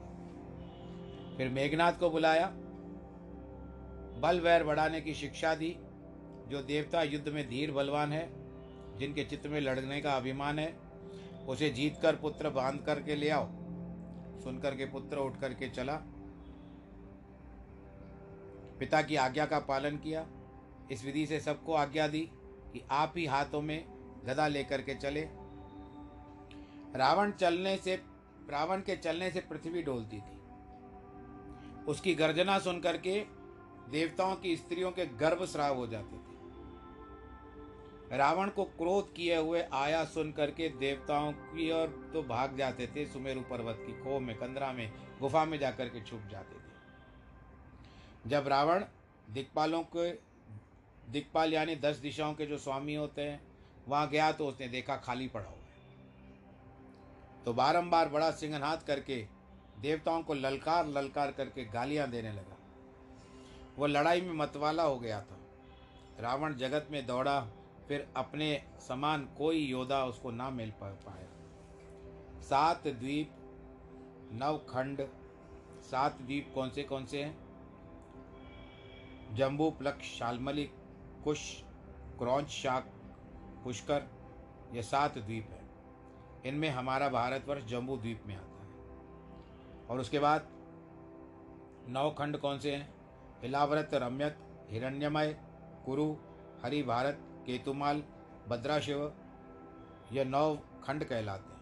फिर 1.37 1.49
मेघनाथ 1.49 1.93
को 1.93 2.09
बुलाया 2.09 2.53
बल 4.17 4.39
वैर 4.39 4.63
बढ़ाने 4.63 5.01
की 5.01 5.13
शिक्षा 5.13 5.56
दी, 5.56 5.78
जो 6.47 6.62
देवता 6.62 7.04
युद्ध 7.04 7.30
में 7.30 7.49
धीर 7.49 7.71
बलवान 7.71 8.13
है, 8.13 8.30
जिनके 8.97 9.23
चित्त 9.23 9.47
में 9.47 9.62
लड़ने 9.62 10.01
का 10.01 10.13
अभिमान 10.13 10.60
है, 10.60 10.80
उसे 11.47 11.69
जीत 11.69 11.97
कर 12.01 12.15
पुत्र 12.15 12.49
बाँध 12.49 12.82
करके 12.82 13.15
ले 13.15 13.30
आओ। 13.30 13.45
सुनकर 14.43 14.75
के 14.75 14.86
पुत्र 14.86 15.17
उठ 15.17 15.39
करके 15.39 15.69
चला। 15.69 16.01
पिता 18.80 19.01
की 19.01 19.15
आज्ञा 19.15 19.45
का 19.45 19.60
पालन 19.60 19.97
किया। 19.97 20.28
इस 20.91 21.06
विधि 21.06 21.25
से 21.25 21.39
सबको 21.39 21.73
आज्ञा 21.73 22.08
दी 22.08 22.30
कि 22.73 22.84
आप 22.91 23.13
ही 23.17 23.25
हाथों 23.25 23.62
में 23.62 23.86
गदा 24.25 24.47
लेकर 24.47 24.82
के 24.82 24.95
चले। 24.95 25.21
रावण 26.95 27.32
चलने 27.32 27.78
से, 27.78 27.95
रावण 28.49 28.80
के 28.80 28.95
चलने 28.95 29.32
से 29.32 29.39
पृथ्वी 29.39 29.82
डोलती 29.82 30.17
थी। 30.17 30.36
उसकी 31.84 32.15
गर्जना 32.15 32.60
सुनकर 32.60 32.97
के 32.97 33.35
देवताओं 33.89 34.36
की 34.36 34.56
स्त्रियों 34.58 34.91
के 34.91 35.06
गर्भ 35.17 35.45
श्राव 35.45 35.76
हो 35.78 35.88
जाते 35.88 36.17
थे। 36.17 36.34
रावण 38.17 38.50
को 38.50 38.63
क्रोध 38.63 39.13
किए 39.13 39.38
हुए 39.38 39.62
आया 39.74 40.04
सुन 40.06 40.32
करके 40.32 40.69
देवताओं 40.69 41.32
की 41.32 41.71
ओर 41.71 41.88
तो 42.13 42.24
भाग 42.24 42.56
जाते 42.58 42.88
थे, 42.88 43.06
सुमेरु 43.06 43.41
पर्वत 43.41 43.78
की 43.82 43.93
खो 43.93 44.19
में, 44.19 44.36
कंदरा 44.36 44.71
में, 44.74 44.91
गुफा 45.19 45.45
में 45.45 45.58
जाकर 45.60 45.89
के 45.89 46.02
छुप 46.02 46.21
जाते 46.32 46.56
थे। 46.56 48.30
जब 48.30 48.48
रावण 48.48 48.84
दिक्पालों 49.30 49.84
के, 49.95 50.12
दिक्पाल 51.12 51.54
यानी 51.54 51.76
दस 51.76 51.98
दिशाओं 51.98 52.34
के 52.34 52.45
जो 52.45 52.58
स्वामी 52.58 52.95
होते 52.95 53.21
हैं, 53.21 53.41
वहाँ 53.88 54.10
गया 54.10 54.32
तो 54.32 54.48
उसने 54.48 54.67
देखा 54.67 54.95
खाली 54.95 55.28
पड़ा 55.28 55.45
हुआ 55.45 55.54
है। 55.54 57.43
तो 57.45 57.54
बारंबार 57.54 58.10
बड़ा 58.10 58.30
सिंहनाथ 58.32 58.86
करके 58.88 59.26
देवताओं 59.82 60.24
को 60.24 60.34
ललकार 60.34 60.88
ललकार 60.88 61.32
करके 61.32 61.65
गालियाँ 61.65 62.10
देने 62.10 62.32
लगा। 62.32 62.54
वो 63.77 63.88
लड़ाई 63.88 64.21
में 64.21 64.33
मतवाला 64.33 64.83
हो 64.83 64.99
गया 64.99 65.21
था। 65.21 65.38
रावण 66.19 66.53
जगत 66.53 66.88
में 66.91 67.05
दौड़ा, 67.05 67.47
फिर 67.88 68.07
अपने 68.15 68.63
समान 68.88 69.29
कोई 69.38 69.57
योद्धा 69.57 70.05
उसको 70.05 70.31
ना 70.31 70.49
मिल 70.49 70.71
पाया। 70.71 71.27
सात 72.41 72.88
द्वीप 72.88 73.31
नव 74.31 74.57
खंड, 74.57 75.07
सात 75.81 76.21
द्वीप 76.21 76.51
कौन 76.55 76.69
से 76.69 76.83
कौन 76.83 77.05
से 77.05 77.23
हैं? 77.23 77.45
जम्बू 79.35 79.71
प्लक्ष, 79.71 80.19
शालमली, 80.19 80.71
कुश, 81.23 81.63
क्रौच, 82.19 82.47
शाक, 82.47 82.85
पुष्कर, 83.63 84.07
ये 84.73 84.83
सात 84.83 85.17
द्वीप 85.17 85.49
है। 85.49 85.65
इनमें 86.45 86.69
हमारा 86.69 87.09
भारतवर्ष 87.09 87.63
जम्बू 87.63 87.97
द्वीप 87.97 88.23
में 88.25 88.35
आता 88.35 88.63
है। 88.63 88.75
और 89.88 89.99
उसके 89.99 90.19
बाद 90.19 90.47
नौ 91.88 92.11
खंड 92.11 92.38
कौन 92.38 92.59
से 92.59 92.75
हैं? 92.75 92.94
इलाव्रत 93.43 93.89
रम्यक 93.93 94.38
हिरण्यमय, 94.69 95.38
कुरु 95.86 96.15
हरि 96.63 96.84
भारत 96.84 97.19
केतुमाल, 97.45 98.04
भद्राशिव, 98.50 99.13
ये 100.12 100.26
नौ 100.26 100.56
खंड 100.56 101.04
कहलाते 101.04 101.54
हैं। 101.54 101.56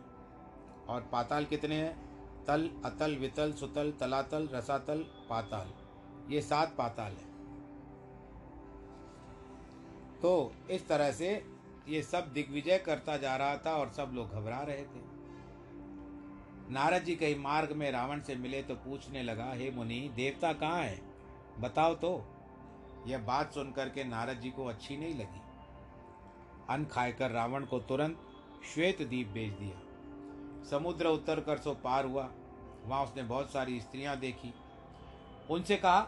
और 0.86 1.02
पाताल 1.02 1.46
कितने 1.46 1.76
हैं? 1.76 2.14
तल, 2.46 2.70
अतल, 2.86 3.16
वितल, 3.16 3.54
सुतल, 3.54 3.92
तलातल, 3.92 4.50
रसातल, 4.54 5.00
पाताल। 5.30 5.74
ये 6.34 6.42
सात 6.42 6.76
पाताल 6.78 7.12
है। 7.12 7.34
तो 10.22 10.54
इस 10.72 10.88
तरह 10.88 11.12
से 11.12 11.46
ये 11.88 12.04
सब 12.04 12.34
दिग्विजय 12.34 12.78
करता 12.78 13.18
जा 13.18 13.36
रहा 13.36 13.58
था 13.58 13.76
और 13.76 13.90
सब 13.90 14.12
लोग 14.14 14.30
घबरा 14.30 14.60
रहे 14.62 14.84
थे। 14.84 15.14
नारद 16.74 17.04
जी 17.04 17.16
कहीं 17.16 17.36
मार्ग 17.36 17.72
में 17.72 17.92
रावण 17.92 18.22
से 18.22 18.36
मिले 18.36 18.64
तो 18.64 18.76
पूछने 18.76 19.24
लगा, 19.24 19.52
हे 19.54 19.72
मुनि, 19.72 20.12
देवता 20.16 20.54
कहाँ 20.54 20.84
है? 20.84 21.13
बताओ 21.60 21.96
तो। 21.96 22.26
यह 23.08 23.18
बात 23.18 23.54
सुनकर 23.54 23.90
के 23.90 24.04
नारद 24.04 24.40
जी 24.40 24.50
को 24.50 24.66
अच्छी 24.66 24.98
नहीं 24.98 25.16
लगी। 25.16 25.42
अन्न 26.70 26.86
खाकर 26.86 27.32
रावण 27.32 27.66
को 27.66 27.80
तुरंत 27.80 28.20
श्वेत 28.74 29.02
दीप 29.02 29.28
भेज 29.28 29.54
दिया। 29.54 29.80
समुद्र 30.70 31.08
उतर 31.08 31.40
कर 31.40 31.58
सो 31.58 31.74
पार 31.74 32.06
हुआ। 32.06 32.30
वहाँ 32.86 33.04
उसने 33.04 33.24
बहुत 33.24 33.52
सारी 33.52 33.82
स्त्रियाँ 33.82 34.18
देखी। 34.18 34.54
उनसे 35.50 35.78
कहा, 35.78 36.02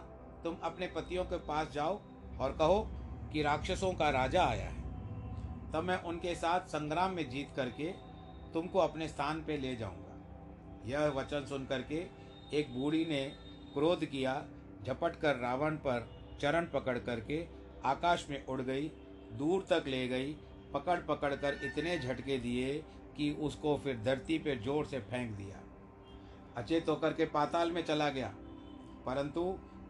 तुम 0.44 0.58
अपने 0.64 0.88
पतियों 0.88 1.26
के 1.26 1.38
पास 1.38 1.72
जाओ 1.72 2.02
और 2.42 2.52
कहो 2.52 2.88
कि 3.34 3.42
राक्षसों 3.42 3.94
का 3.94 4.10
राजा 4.10 4.46
आया 4.46 4.66
है। 4.66 4.82
तब 5.72 5.84
मैं 5.84 6.04
उनके 6.04 6.36
साथ 6.36 6.60
संग्राम 6.60 7.12
में 7.12 7.30
जीत 7.30 7.50
करके 7.56 7.94
तुमको 8.54 8.80
अपने 8.80 9.08
स्थान 9.08 9.44
पे 9.44 9.58
ले 9.58 9.76
जाऊँगा। 9.76 10.16
यह 10.86 11.08
वचन 11.08 11.46
सुन 11.46 11.66
करके 11.66 12.08
एक 12.54 12.80
बूढ़ी 12.80 13.06
ने 13.06 13.26
क्रोध 13.74 14.06
किया 14.06 14.46
झपट 14.86 15.16
कर 15.16 15.36
रावण 15.36 15.76
पर 15.78 16.08
चरण 16.42 16.66
पकड़ 16.66 16.98
करके 17.00 17.46
आकाश 17.86 18.26
में 18.30 18.46
उड़ 18.46 18.62
गई, 18.62 18.88
दूर 19.34 19.66
तक 19.70 19.88
ले 19.88 20.08
गई, 20.08 20.34
पकड़ 20.74 21.00
पकड़ 21.06 21.34
कर 21.36 21.60
इतने 21.64 21.98
झटके 22.00 22.38
दिए 22.40 22.74
कि 23.18 23.32
उसको 23.42 23.76
फिर 23.78 24.02
धरती 24.04 24.38
पर 24.40 24.62
ज़ोर 24.64 24.86
से 24.86 25.00
फेंक 25.02 25.32
दिया। 25.32 25.60
अचेत 26.58 26.90
होकर 26.90 27.14
के 27.14 27.26
पाताल 27.28 27.72
में 27.72 27.84
चला 27.84 28.10
गया, 28.10 28.34
परंतु 29.06 29.44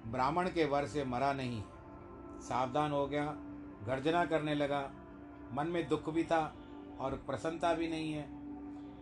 ब्राह्मण 0.07 0.49
के 0.49 0.65
वर 0.65 0.85
से 0.87 1.03
मरा 1.05 1.31
नहीं। 1.33 1.61
सावधान 2.41 2.91
हो 2.91 3.05
गया, 3.07 3.25
गर्जना 3.87 4.25
करने 4.25 4.55
लगा। 4.55 4.81
मन 5.53 5.67
में 5.67 5.87
दुख 5.87 6.09
भी 6.09 6.23
था 6.23 6.41
और 6.99 7.15
प्रसन्नता 7.27 7.73
भी 7.73 7.87
नहीं 7.87 8.11
है। 8.13 8.27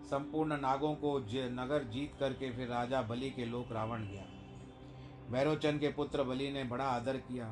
संपूर्ण 0.06 0.58
नागों 0.60 0.94
को 0.96 1.18
नगर 1.54 1.84
जीत 1.84 2.16
करके 2.20 2.52
फिर 2.52 2.68
राजा 2.68 3.02
बलि 3.02 3.30
के 3.30 3.46
लोक 3.46 3.72
रावण 3.72 4.08
गया। 4.08 4.26
भैरोचन 5.34 5.78
के 5.80 5.90
पुत्र 5.90 6.24
बलि 6.24 6.50
ने 6.52 6.64
बड़ा 6.64 6.86
आदर 6.86 7.18
किया। 7.20 7.46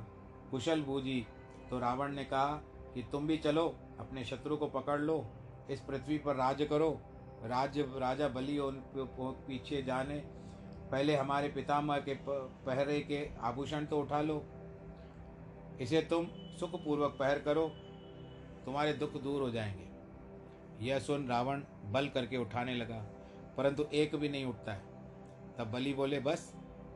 कुशल 0.52 0.82
बूझी 0.82 1.26
तो 1.70 1.80
रावण 1.80 2.12
ने 2.12 2.24
कहा 2.24 2.62
कि 2.94 3.04
तुम 3.12 3.28
भी 3.28 3.38
चलो, 3.38 3.64
अपने 4.00 4.24
शत्रु 4.26 4.58
को 4.58 4.68
पकड़ 4.68 5.00
लो, 5.00 5.26
इस 5.70 5.80
पृथ्वी 5.80 6.18
पर 6.18 6.36
राज 6.36 6.62
करो। 6.70 6.90
राज्य 7.44 7.82
राजा 7.96 8.28
बलि 8.28 8.58
उन 8.60 8.82
पीछे 8.98 9.82
जाने, 9.84 10.18
पहले 10.92 11.16
हमारे 11.16 11.50
पितामह 11.50 12.00
के 12.00 12.18
पहरे 12.28 13.00
के 13.02 13.26
आभूषण 13.42 13.86
तो 13.86 14.00
उठा 14.00 14.22
लो। 14.22 14.44
इसे 15.82 16.02
तुम 16.02 16.28
सुखपूर्वक 16.60 17.16
पहर 17.20 17.40
करो, 17.40 17.68
तुम्हारे 18.66 18.94
दुख 18.94 19.22
दूर 19.24 19.42
हो 19.42 19.50
जाएँगे। 19.52 20.86
यह 20.86 21.00
सुन 21.00 21.28
रावण 21.28 21.64
बल 21.86 22.08
करके 22.10 22.38
उठाने 22.38 22.76
लगा, 22.76 23.04
परंतु 23.58 23.86
एक 23.94 24.16
भी 24.16 24.30
नहीं 24.30 24.46
उठता 24.46 24.74
है। 24.74 24.82
तब 25.58 25.72
बलि 25.74 25.94
बोले, 25.94 26.20
बस 26.20 26.54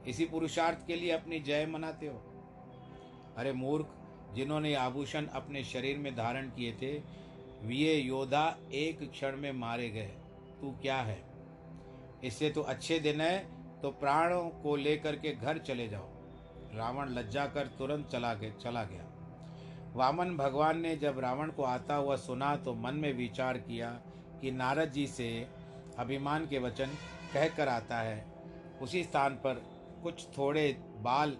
इसी 0.07 0.25
पुरुषार्थ 0.25 0.85
के 0.87 0.95
लिए 0.95 1.11
अपनी 1.11 1.39
जय 1.39 1.65
मनाते 1.65 2.07
हो। 2.07 2.21
अरे 3.37 3.53
मूर्ख, 3.53 3.87
जिन्होंने 4.35 4.73
आभूषण 4.75 5.25
अपने 5.25 5.63
शरीर 5.63 5.97
में 5.97 6.15
धारण 6.15 6.49
किए 6.49 6.71
थे, 6.73 6.93
वे 7.63 7.93
योद्धा 7.95 8.45
एक 8.73 9.09
क्षण 9.11 9.37
में 9.37 9.51
मारे 9.51 9.89
गए। 9.89 10.11
तू 10.61 10.71
क्या 10.81 10.97
है? 10.97 11.17
इससे 12.23 12.49
तो 12.49 12.61
अच्छे 12.61 12.99
दिन 12.99 13.21
है 13.21 13.37
तो 13.81 13.89
प्राणों 13.91 14.43
को 14.61 14.75
लेकर 14.75 15.15
के 15.15 15.31
घर 15.31 15.57
चले 15.57 15.87
जाओ। 15.87 16.07
रावण 16.75 17.09
लज्जा 17.09 17.45
कर 17.45 17.67
तुरंत 17.67 18.07
चला 18.07 18.33
गया 18.33 18.53
चला 18.53 18.83
गया। 18.83 19.05
वामन 19.95 20.35
भगवान 20.37 20.79
ने 20.79 20.95
जब 20.95 21.19
रावण 21.19 21.51
को 21.51 21.63
आता 21.63 21.95
हुआ 21.95 22.15
सुना 22.15 22.55
तो 22.55 22.73
मन 22.73 22.95
में 22.95 23.13
विचार 23.13 23.57
किया 23.57 23.89
कि 24.41 24.51
नारद 24.51 24.91
जी 24.91 25.05
से 25.07 25.47
अभिमान 25.99 26.47
के 26.47 26.59
वचन 26.59 26.97
कहकर 27.33 27.67
आता 27.67 27.99
है। 27.99 28.25
उसी 28.81 29.03
स्थान 29.03 29.35
पर 29.35 29.61
कुछ 30.05 30.25
थोड़े 30.37 30.65
बाल 31.01 31.37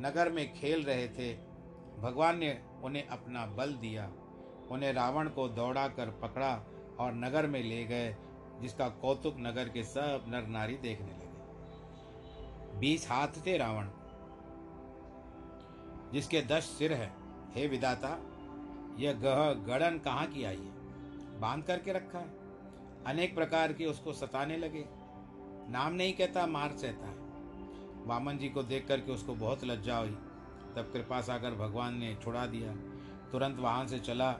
नगर 0.00 0.30
में 0.32 0.52
खेल 0.54 0.84
रहे 0.84 1.08
थे। 1.08 1.34
भगवान 2.00 2.38
ने 2.38 2.50
उन्हें 2.82 3.06
अपना 3.06 3.46
बल 3.46 3.74
दिया। 3.74 4.12
उन्हें 4.70 4.92
रावण 4.92 5.28
को 5.28 5.48
दौड़ा 5.48 5.88
कर 5.88 6.10
पकड़ा 6.10 6.52
और 6.98 7.12
नगर 7.14 7.46
में 7.46 7.62
ले 7.62 7.84
गए, 7.84 8.16
जिसका 8.60 8.88
कौतुक 8.88 9.34
नगर 9.38 9.68
के 9.68 9.84
सब 9.84 10.24
नर 10.28 10.46
नारी 10.46 10.76
देखने 10.76 11.06
लगे। 11.06 12.78
बीस 12.78 13.08
हाथ 13.10 13.28
थे 13.46 13.56
रावण, 13.56 13.88
जिसके 16.12 16.42
दस 16.42 16.62
सिर 16.78 16.92
है। 16.92 17.12
हे 17.54 17.66
विदाता 17.68 18.10
यह 18.98 19.12
गह 19.12 19.52
गड़न 19.52 19.98
कहाँ 19.98 20.26
की 20.26 20.44
आई 20.44 20.56
है? 20.56 20.72
बाँध 21.40 21.64
करके 21.64 21.92
रखा 21.92 22.18
है। 22.18 22.30
अनेक 23.06 23.34
प्रकार 23.34 23.72
के 23.72 23.86
उसको 23.86 24.12
सताने 24.12 24.56
लगे। 24.56 24.84
नाम 25.68 25.92
नहीं 25.92 26.12
कहता, 26.12 26.46
मार 26.46 26.72
सहता 26.72 27.06
है। 27.06 27.21
वामन 28.06 28.38
जी 28.38 28.48
को 28.48 28.62
देख 28.62 28.86
करके 28.88 29.12
उसको 29.12 29.34
बहुत 29.34 29.64
लज्जा 29.64 29.96
हुई। 29.96 30.16
तब 30.76 30.90
कृपा 30.92 31.20
सागर 31.20 31.54
भगवान 31.54 31.94
ने 31.94 32.14
छुड़ा 32.22 32.46
दिया। 32.46 32.74
तुरंत 33.32 33.58
वहाँ 33.58 33.86
से 33.86 33.98
चला। 33.98 34.30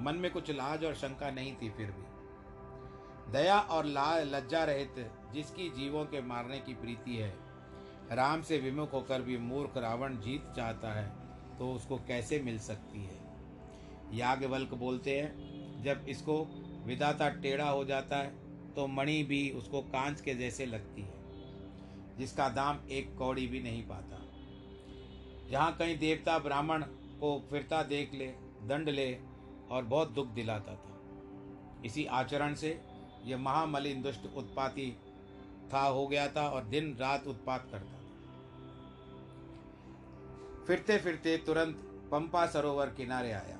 मन 0.00 0.16
में 0.16 0.30
कुछ 0.30 0.50
लाज 0.50 0.84
और 0.84 0.94
शंका 0.94 1.30
नहीं 1.30 1.54
थी 1.54 1.70
फिर 1.70 1.90
भी। 1.90 3.32
दया 3.32 3.58
और 3.58 3.84
ला, 3.84 4.18
लज्जा 4.18 4.64
रहित, 4.64 5.10
जिसकी 5.34 5.68
जीवों 5.70 6.04
के 6.04 6.20
मारने 6.22 6.58
की 6.60 6.74
प्रीति 6.74 7.16
है। 7.16 7.34
राम 8.12 8.42
से 8.42 8.58
विमुख 8.58 8.92
होकर 8.92 9.22
भी 9.22 9.38
मूर्ख 9.38 9.76
रावण 9.76 10.18
जीत 10.18 10.52
जाता 10.56 10.92
है 10.92 11.06
तो 11.58 11.72
उसको 11.72 11.96
कैसे 11.98 12.38
मिल 12.40 12.58
सकती 12.58 13.04
है? 13.04 13.18
याज्ञवल्क 14.12 14.74
बोलते 14.74 15.18
हैं, 15.20 15.82
जब 15.82 16.06
इसको 16.08 16.36
विदाता 16.86 17.28
टेढ़ा 17.28 17.68
हो 17.68 17.84
जाता 17.84 18.16
है 18.16 18.34
तो 18.74 18.86
मणि 18.86 19.22
भी 19.22 19.48
उसको 19.50 19.80
कांच 19.82 20.20
के 20.20 20.34
जैसे 20.34 20.66
लगती 20.66 21.02
है। 21.02 21.15
जिसका 22.18 22.48
दाम 22.48 22.78
एक 22.90 23.16
कौड़ी 23.18 23.46
भी 23.46 23.62
नहीं 23.62 23.82
पाता। 23.82 24.22
जहाँ 25.50 25.76
कहीं 25.76 25.98
देवता 25.98 26.38
ब्राह्मण 26.38 26.82
को 27.20 27.46
फिरता 27.50 27.82
देख 27.82 28.14
ले, 28.14 28.26
दंड 28.62 28.88
ले 28.88 29.18
और 29.70 29.84
बहुत 29.84 30.10
दुख 30.10 30.26
दिलाता 30.26 30.74
था। 30.74 31.00
इसी 31.84 32.04
आचरण 32.04 32.54
से 32.54 32.80
यह 33.24 33.38
महामलिन 33.38 34.02
दुष्ट 34.02 34.26
उत्पाती 34.36 34.96
था, 35.72 35.80
हो 35.80 36.06
गया 36.06 36.28
था 36.28 36.48
और 36.48 36.64
दिन 36.64 36.96
रात 37.00 37.26
उत्पात 37.26 37.68
करता 37.72 37.86
था। 37.86 37.96
फिरते 40.66 40.98
फिरते 40.98 41.36
तुरंत 41.36 41.76
पंपा 42.10 42.46
सरोवर 42.46 42.86
किनारे 42.86 43.32
आया। 43.32 43.58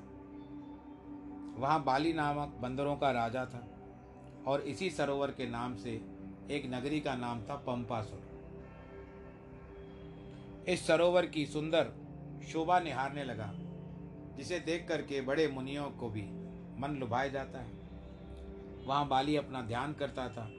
वहाँ 1.57 1.85
बाली 1.85 2.13
नामक 2.13 2.49
बंदरों 2.61 2.97
का 2.97 3.11
राजा 3.11 3.45
था 3.45 3.69
और 4.47 4.61
इसी 4.61 4.91
सरोवर 4.91 5.31
के 5.31 5.47
नाम 5.47 5.77
से 5.77 5.91
एक 6.51 6.71
नगरी 6.75 7.01
का 7.01 7.15
नाम 7.15 7.43
था 7.43 7.55
पंपासुर 7.57 8.26
इस 10.69 10.87
सरोवर 10.87 11.27
की 11.27 11.47
सुंदर 11.47 11.91
शोभा 12.49 12.81
निहारने 12.81 13.25
लगा, 13.25 13.53
जिसे 14.37 14.59
देख 14.61 14.89
करके 14.89 15.21
बड़े 15.21 15.49
मुनियों 15.49 15.91
को 15.91 16.09
भी 16.09 16.23
मन 16.81 16.97
लुभाया 17.01 17.29
जाता 17.29 17.59
है। 17.59 17.73
वहाँ 18.87 19.09
बाली 19.09 19.37
अपना 19.37 19.63
ध्यान 19.63 19.93
करता 19.93 20.29
था। 20.29 20.51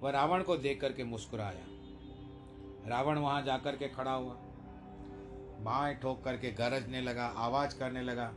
वह 0.00 0.10
रावण 0.10 0.42
को 0.42 0.56
देख 0.56 0.80
करके 0.80 1.04
मुस्कुराया। 1.04 1.66
रावण 2.86 3.18
वहाँ 3.18 3.42
जाकर 3.42 3.76
के 3.76 3.88
खड़ा 3.88 4.12
हुआ। 4.12 4.34
बाएँ 5.60 5.94
ठोक 5.94 6.24
करके 6.24 6.50
गरजने 6.50 7.00
लगा, 7.00 7.26
आवाज़ 7.26 7.78
करने 7.78 8.02
लगा। 8.02 8.32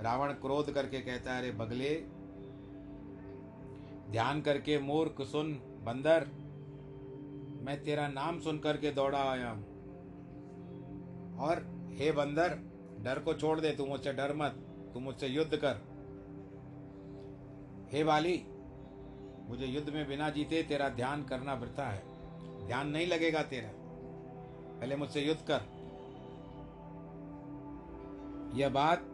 रावण 0.00 0.32
क्रोध 0.32 0.72
करके 0.72 1.00
कहता 1.00 1.34
है, 1.34 1.40
अरे 1.40 1.50
बगले, 1.50 1.94
ध्यान 4.10 4.40
करके 4.40 4.78
मूर्ख 4.78 5.22
सुन, 5.22 5.52
बंदर, 5.84 6.26
मैं 7.64 7.82
तेरा 7.84 8.08
नाम 8.08 8.40
सुन 8.40 8.58
करके 8.58 8.90
दौड़ा 8.90 9.30
आया 9.30 9.50
हूँ। 9.50 9.73
और 11.38 11.88
हे 11.92 12.12
बंदर, 12.12 12.58
डर 13.00 13.18
को 13.18 13.34
छोड़ 13.34 13.60
दे, 13.60 13.70
तू 13.70 13.86
मुझसे 13.86 14.12
डर 14.12 14.34
मत, 14.34 14.66
तू 14.94 15.00
मुझसे 15.00 15.26
युद्ध 15.26 15.56
कर। 15.56 15.80
हे 17.92 18.04
बाली, 18.04 18.46
मुझे 19.48 19.66
युद्ध 19.66 19.90
में 19.90 20.08
बिना 20.08 20.30
जीते 20.30 20.62
तेरा 20.62 20.88
ध्यान 20.88 21.24
करना 21.24 21.54
वृथा 21.54 21.86
है। 21.86 22.14
ध्यान 22.66 22.88
नहीं 22.88 23.06
लगेगा 23.06 23.42
तेरा। 23.42 23.70
पहले 24.80 24.96
मुझसे 24.96 25.20
युद्ध 25.20 25.40
कर। 25.50 25.60
यह 28.54 28.68
बात 28.68 29.06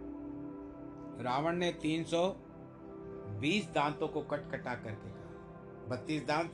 रावण 1.20 1.56
ने 1.56 1.72
320 1.72 3.72
दांतों 3.72 4.08
को 4.08 4.20
कट 4.20 4.50
कटा 4.50 4.74
करके 4.74 5.10
कहा। 5.10 5.88
बत्तीस 5.88 6.26
दांत 6.26 6.52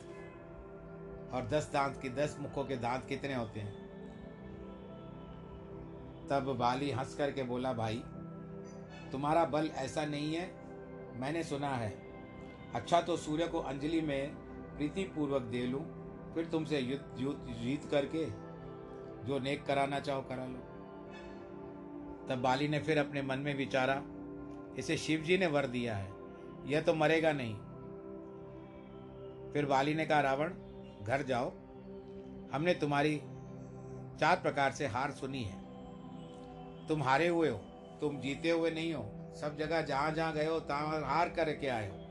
और 1.32 1.46
दस 1.46 1.70
दांत 1.72 2.02
के, 2.02 2.08
दस 2.08 2.36
मुखों 2.40 2.64
के 2.64 2.76
दांत 2.76 3.06
कितने 3.06 3.34
होते 3.34 3.60
हैं? 3.60 3.85
तब 6.30 6.56
बाली 6.58 6.90
हंस 6.90 7.14
करके 7.14 7.42
बोला, 7.42 7.72
भाई, 7.72 8.02
तुम्हारा 9.12 9.44
बल 9.44 9.70
ऐसा 9.76 10.04
नहीं 10.04 10.34
है, 10.34 10.46
मैंने 11.20 11.42
सुना 11.42 11.68
है। 11.68 11.90
अच्छा 12.74 13.00
तो 13.00 13.16
सूर्य 13.16 13.46
को 13.46 13.58
अंजलि 13.60 14.00
में 14.00 14.34
प्रीति 14.76 15.02
पूर्वक 15.14 15.42
दे 15.42 15.66
लूँ, 15.66 15.84
फिर 16.34 16.44
तुमसे 16.44 16.78
युद्ध 16.78 17.20
युद्ध, 17.20 17.54
जीत 17.54 17.84
करके 17.90 18.24
जो 19.26 19.38
नेक 19.38 19.64
कराना 19.66 20.00
चाहो 20.00 20.22
करा 20.22 20.46
लो। 20.46 20.58
तब 22.28 22.42
बाली 22.42 22.68
ने 22.68 22.78
फिर 22.78 22.98
अपने 22.98 23.22
मन 23.22 23.38
में 23.38 23.54
विचारा, 23.54 24.02
इसे 24.78 24.96
शिव 24.96 25.20
जी 25.20 25.38
ने 25.38 25.46
वर 25.46 25.66
दिया 25.66 25.96
है, 25.96 26.10
यह 26.66 26.80
तो 26.80 26.94
मरेगा 26.94 27.32
नहीं। 27.32 27.54
फिर 29.52 29.66
बाली 29.66 29.94
ने 29.94 30.06
कहा, 30.06 30.20
रावण, 30.20 30.52
घर 31.02 31.22
जाओ, 31.22 31.50
हमने 32.52 32.74
तुम्हारी 32.74 33.16
चार 34.20 34.36
प्रकार 34.36 34.72
से 34.72 34.86
हार 34.86 35.10
सुनी 35.10 35.42
है। 35.42 35.65
तुम 36.88 37.02
हारे 37.02 37.28
हुए 37.28 37.48
हो, 37.48 37.58
तुम 38.00 38.18
जीते 38.20 38.50
हुए 38.50 38.70
नहीं 38.70 38.92
हो। 38.94 39.04
सब 39.40 39.56
जगह 39.58 39.82
जहाँ 39.82 40.10
जहाँ 40.12 40.32
गए 40.32 40.46
हो, 40.46 40.58
तहां 40.60 41.02
हार 41.04 41.28
करके 41.28 41.68
आए 41.68 41.88
हो। 41.90 42.04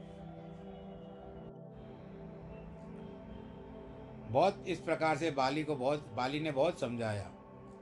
बहुत 4.30 4.64
इस 4.68 4.80
प्रकार 4.80 5.18
से 5.18 5.32
बाली 5.32 5.64
को 5.64 5.76
बहुत, 5.76 6.08
बाली 6.16 6.40
ने 6.40 6.52
बहुत 6.52 6.80
समझाया, 6.80 7.30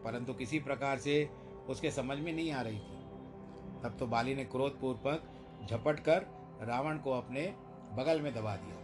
परंतु 0.04 0.34
किसी 0.34 0.60
प्रकार 0.60 0.98
से 0.98 1.30
उसके 1.70 1.92
समझ 1.92 2.18
में 2.18 2.32
नहीं 2.34 2.52
आ 2.52 2.62
रही 2.62 2.80
थी। 2.80 3.02
तब 3.84 3.96
तो 4.00 4.08
बाली 4.08 4.36
ने 4.36 4.44
क्रोधपूर्वक 4.46 5.24
झपट 5.70 6.00
कर 6.00 6.26
रावण 6.62 6.98
को 6.98 7.12
अपने 7.12 7.54
बगल 7.94 8.22
में 8.22 8.34
दबा 8.36 8.56
दिया। 8.56 8.82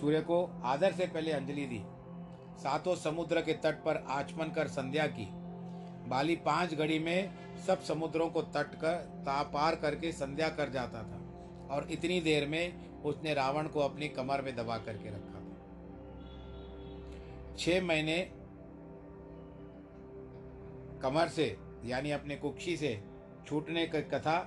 सूर्य 0.00 0.20
को 0.20 0.44
आदर 0.64 0.92
से 0.92 1.06
पहले 1.06 1.32
अंजलि 1.32 1.66
दी। 1.66 1.82
सातों 2.58 2.94
समुद्र 2.94 3.40
के 3.40 3.52
तट 3.54 3.84
पर 3.84 4.04
आचमन 4.08 4.50
कर 4.50 4.68
संध्या 4.68 5.06
की। 5.06 5.28
बाली 6.12 6.36
पाँच 6.36 6.74
घड़ी 6.74 6.98
में 6.98 7.32
सब 7.66 7.82
समुद्रों 7.82 8.28
को 8.30 8.42
तट 8.42 8.74
कर 8.74 8.94
ता 9.26 9.42
पार 9.42 9.74
करके 9.74 10.12
संध्या 10.12 10.48
कर 10.48 10.68
जाता 10.68 11.02
था। 11.02 11.18
और 11.70 11.88
इतनी 11.90 12.20
देर 12.20 12.48
में 12.48 13.02
उसने 13.02 13.34
रावण 13.34 13.68
को 13.68 13.80
अपनी 13.80 14.08
कमर 14.08 14.42
में 14.42 14.56
दबा 14.56 14.78
करके 14.78 15.08
रखा 15.08 15.40
था। 15.40 15.56
छह 17.58 17.82
महीने 17.84 18.18
कमर 21.02 21.28
से, 21.28 21.56
यानी 21.84 22.10
अपने 22.10 22.36
कुक्षी 22.36 22.76
से, 22.76 23.04
छूटने 23.46 23.86
की 23.86 24.02
कथा 24.02 24.38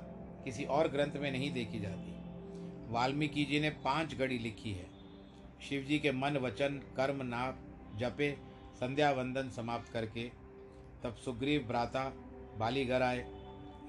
किसी 0.44 0.64
और 0.66 0.88
ग्रंथ 0.88 1.22
में 1.22 1.32
नहीं 1.32 1.52
देखी 1.54 1.80
जाती। 1.80 2.14
वाल्मीकि 2.94 3.46
जी 3.46 3.60
ने 3.60 3.70
पाँच 3.70 4.16
घड़ी 4.16 4.38
लिखी 4.38 4.72
है। 4.72 4.88
शिव 5.70 5.82
जी 5.82 6.00
के 6.00 6.12
मन 6.12 6.38
वचन, 6.38 6.82
कर्म, 6.98 7.22
नाप 7.24 7.60
जपे, 7.96 8.38
संध्या 8.76 9.12
वंदन 9.12 9.50
समाप्त 9.50 9.92
करके 9.94 10.45
तब 11.06 11.16
सुग्रीव 11.16 11.66
भ्राता 11.68 12.04
बाली 12.58 12.86
घर 12.86 13.02
आए। 13.02 13.26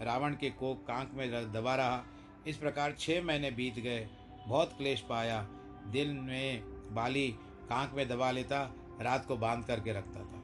रावण 0.02 0.34
के 0.34 0.50
कोक 0.50 0.86
कांक 0.86 1.10
में 1.14 1.52
दबा 1.52 1.74
रहा। 1.76 2.04
इस 2.46 2.56
प्रकार 2.56 2.92
छः 2.92 3.22
महीने 3.24 3.50
बीत 3.50 3.78
गए। 3.78 4.08
बहुत 4.46 4.72
क्लेश 4.78 5.00
पाया। 5.00 5.42
दिन 5.86 6.10
में 6.20 6.62
बाली 6.94 7.28
कांक 7.68 7.92
में 7.94 8.08
दबा 8.08 8.30
लेता, 8.30 8.60
रात 9.00 9.26
को 9.26 9.36
बाँध 9.36 9.64
करके 9.64 9.92
रखता 9.92 10.20
था। 10.20 10.42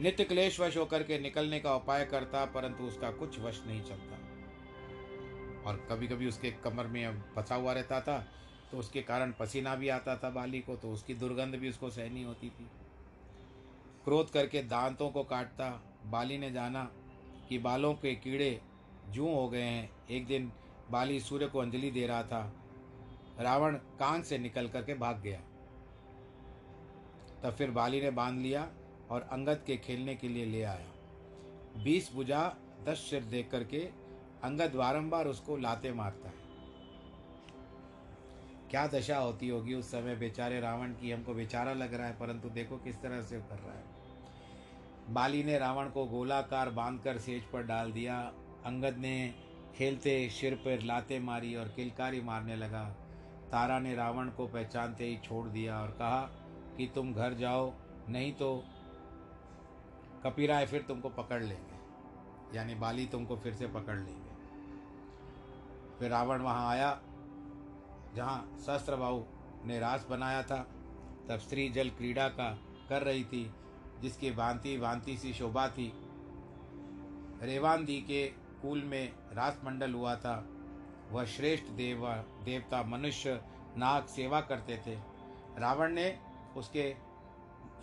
नित्य 0.00 0.24
क्लेश 0.24 0.60
वश 0.60 0.76
होकर 0.76 1.02
के 1.02 1.18
निकलने 1.18 1.60
का 1.60 1.74
उपाय 1.74 2.04
करता, 2.04 2.44
परंतु 2.44 2.84
उसका 2.84 3.10
कुछ 3.10 3.38
वश 3.40 3.62
नहीं 3.66 3.82
चलता। 3.82 4.16
और 5.66 5.76
कभी 5.90 6.08
कभी 6.08 6.26
उसके 6.26 6.50
कमर 6.64 6.86
में 6.86 7.20
फंसा 7.36 7.54
हुआ 7.54 7.72
रहता 7.72 8.00
था 8.00 8.18
तो 8.72 8.78
उसके 8.78 9.02
कारण 9.02 9.32
पसीना 9.32 9.74
भी 9.74 9.88
आता 9.88 10.16
था 10.16 10.30
बाली 10.30 10.60
को 10.60 10.76
तो 10.76 10.90
उसकी 10.90 11.14
दुर्गंध 11.14 11.54
भी 11.54 11.68
उसको 11.68 11.90
सहनी 11.90 12.22
होती 12.22 12.50
थी। 12.50 12.66
क्रोध 14.08 14.30
करके 14.30 14.62
दांतों 14.62 15.10
को 15.10 15.24
काटता, 15.24 15.82
बाली 16.06 16.38
ने 16.38 16.50
जाना 16.50 16.92
कि 17.48 17.58
बालों 17.58 17.94
के 17.94 18.14
कीड़े 18.14 18.60
जूं 19.08 19.34
हो 19.34 19.48
गए 19.48 19.62
हैं। 19.62 19.90
एक 20.10 20.26
दिन 20.26 20.52
बाली 20.90 21.20
सूर्य 21.20 21.46
को 21.46 21.58
अंजलि 21.58 21.90
दे 21.90 22.06
रहा 22.06 22.22
था। 22.22 22.52
रावण 23.40 23.74
कान 23.74 24.22
से 24.22 24.38
निकल 24.38 24.68
करके 24.68 24.94
भाग 24.94 25.20
गया। 25.20 25.40
तब 27.42 27.50
फिर 27.50 27.70
बाली 27.70 28.00
ने 28.00 28.10
बाँध 28.10 28.40
लिया 28.40 28.70
और 29.10 29.22
अंगद 29.22 29.62
के 29.66 29.76
खेलने 29.76 30.14
के 30.14 30.28
लिए 30.28 30.44
ले 30.44 30.62
आया। 30.62 30.88
बीस 31.84 32.12
बुझा 32.14 32.56
दस 32.84 33.06
सिर 33.10 33.24
देख 33.24 33.50
करके 33.50 33.90
अंगद 34.42 34.74
बारंबार 34.74 35.26
उसको 35.26 35.56
लाते 35.56 35.92
मारता 35.92 36.28
है। 36.28 36.34
क्या 38.70 38.86
दशा 38.86 39.18
होती 39.18 39.48
होगी 39.48 39.74
उस 39.74 39.90
समय 39.90 40.16
बेचारे 40.16 40.60
रावण 40.60 40.92
की? 40.92 41.10
हमको 41.10 41.34
बेचारा 41.34 41.72
लग 41.72 41.94
रहा 41.94 42.06
है, 42.06 42.18
परंतु 42.18 42.48
देखो 42.50 42.76
किस 42.76 43.02
तरह 43.02 43.22
से 43.22 43.40
कर 43.40 43.58
रहा 43.58 43.78
है। 43.78 43.97
बाली 45.10 45.42
ने 45.44 45.58
रावण 45.58 45.88
को 45.88 46.04
गोलाकार 46.06 46.70
बांधकर 46.70 47.18
सेज 47.18 47.42
पर 47.42 47.62
डाल 47.62 47.92
दिया। 47.92 48.18
अंगद 48.64 48.96
ने 48.98 49.34
खेलते 49.76 50.28
सिर 50.28 50.54
पर 50.54 50.82
लाते 50.82 51.18
मारी 51.18 51.54
और 51.54 51.68
किलकारी 51.68 52.20
मारने 52.20 52.56
लगा। 52.56 52.84
तारा 53.52 53.78
ने 53.78 53.94
रावण 53.94 54.28
को 54.28 54.46
पहचानते 54.46 55.04
ही 55.04 55.16
छोड़ 55.16 55.46
दिया 55.48 55.80
और 55.80 55.88
कहा 55.88 56.20
कि 56.76 56.90
तुम 56.94 57.12
घर 57.12 57.34
जाओ, 57.34 57.72
नहीं 58.08 58.32
तो 58.32 58.64
कपिराय 60.24 60.66
फिर 60.66 60.82
तुमको 60.82 61.08
पकड़ 61.08 61.42
लेंगे। 61.42 62.56
यानी 62.56 62.74
बाली 62.74 63.06
तुमको 63.06 63.36
फिर 63.36 63.54
से 63.54 63.66
पकड़ 63.66 63.96
लेंगे। 63.96 64.28
फिर 65.98 66.10
रावण 66.10 66.40
वहाँ 66.40 66.68
आया, 66.70 67.00
जहाँ 68.14 68.58
सहस्त्रबाहु 68.58 69.22
ने 69.64 69.78
रास 69.80 70.06
बनाया 70.10 70.42
था। 70.42 70.66
तब 71.28 71.38
स्त्री 71.38 71.68
जल 71.68 71.88
क्रीड़ा 71.88 72.28
का 72.28 72.50
कर 72.88 73.02
रही 73.02 73.24
थी 73.24 73.44
जिसकी 74.02 74.30
भांति 74.30 74.78
भांति 74.78 75.16
सी 75.16 75.32
शोभा 75.32 75.68
थी। 75.68 75.92
रेवांदी 77.42 78.00
के 78.00 78.26
कुल 78.62 78.82
में 78.82 79.12
रास 79.32 79.60
मंडल 79.64 79.94
हुआ 79.94 80.16
था। 80.16 80.48
वह 81.10 81.24
श्रेष्ठ 81.24 81.64
देवा, 81.64 82.16
देवता 82.16 82.82
मनुष्य 82.82 83.40
नाग 83.76 84.06
सेवा 84.06 84.40
करते 84.40 84.82
थे। 84.86 84.94
रावण 85.58 85.92
ने 85.92 86.18
उसके 86.56 86.96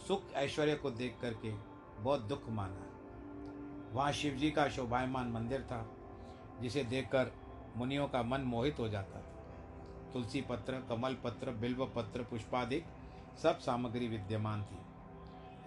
सुख 0.07 0.31
ऐश्वर्य 0.33 0.75
को 0.75 0.91
देख 0.91 1.17
करके 1.21 1.53
बहुत 2.01 2.21
दुख 2.21 2.49
माना। 2.49 2.81
वहाँ 3.93 4.11
शिव 4.11 4.33
जी 4.33 4.51
का 4.51 4.67
शोभायमान 4.69 5.27
मंदिर 5.27 5.61
था, 5.61 5.89
जिसे 6.61 6.83
देखकर 6.83 7.31
मुनियों 7.77 8.07
का 8.07 8.23
मन 8.23 8.41
मोहित 8.41 8.79
हो 8.79 8.89
जाता 8.89 9.19
था। 9.19 9.31
तुलसी 10.13 10.41
पत्र 10.41 10.85
कमल 10.89 11.13
पत्र 11.13 11.51
बिल्व 11.51 11.85
पत्र 11.85 12.23
पुष्पादिक 12.23 12.85
सब 13.43 13.59
सामग्री 13.59 14.07
विद्यमान 14.07 14.63
थी। 14.63 14.77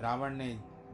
रावण 0.01 0.35
ने 0.35 0.49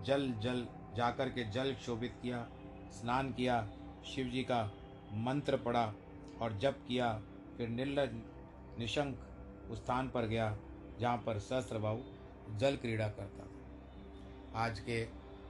जल 0.04 0.32
जल 0.42 0.66
जाकर 0.96 1.28
के 1.28 1.44
जल 1.44 1.74
शोभित 1.74 2.14
किया, 2.22 2.46
स्नान 2.90 3.32
किया, 3.32 3.66
शिव 4.06 4.26
जी 4.26 4.42
का 4.42 4.62
मंत्र 5.14 5.56
पढ़ा 5.56 5.92
और 6.40 6.56
जप 6.58 6.78
किया, 6.88 7.12
फिर 7.56 7.68
निर्ल 7.68 8.08
निशंक 8.78 9.68
उस 9.70 9.78
स्थान 9.78 10.08
पर 10.08 10.26
गया 10.26 10.56
जहाँ 11.00 11.16
पर 11.16 11.38
सहस्त्रबाहु 11.38 12.56
जल 12.58 12.76
क्रीड़ा 12.76 13.08
करता 13.08 13.44
था। 13.44 14.62
आज 14.64 14.80
के 14.80 15.04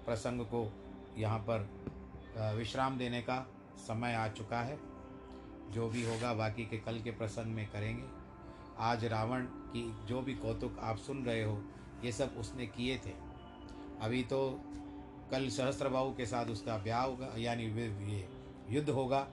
प्रसंग 0.04 0.40
को 0.40 0.66
यहाँ 1.18 1.38
पर 1.38 1.68
विश्राम 2.56 2.98
देने 2.98 3.20
का 3.22 3.46
समय 3.78 4.14
आ 4.14 4.28
चुका 4.28 4.60
है। 4.60 4.78
जो 5.70 5.88
भी 5.88 6.02
होगा 6.04 6.32
बाकी 6.34 6.64
के 6.64 6.78
कल 6.78 7.00
के 7.00 7.10
प्रसंग 7.10 7.54
में 7.54 7.66
करेंगे। 7.66 8.04
आज 8.78 9.04
रावण 9.04 9.44
की 9.44 9.82
जो 10.06 10.20
भी 10.22 10.34
कौतुक 10.34 10.78
आप 10.78 10.96
सुन 10.96 11.24
रहे 11.24 11.42
हो, 11.42 11.62
ये 12.04 12.12
सब 12.12 12.36
उसने 12.38 12.66
किए 12.66 12.96
थे। 12.98 13.23
अभी 14.00 14.22
तो 14.22 14.38
कल 15.30 15.48
सहस्त्रबाहु 15.48 16.10
के 16.10 16.26
साथ 16.26 16.46
उसका 16.46 16.76
ब्याह 16.78 17.02
होगा, 17.02 17.32
यानी 17.38 17.64
ये 17.64 18.26
युद्ध 18.70 18.88
होगा। 18.90 19.26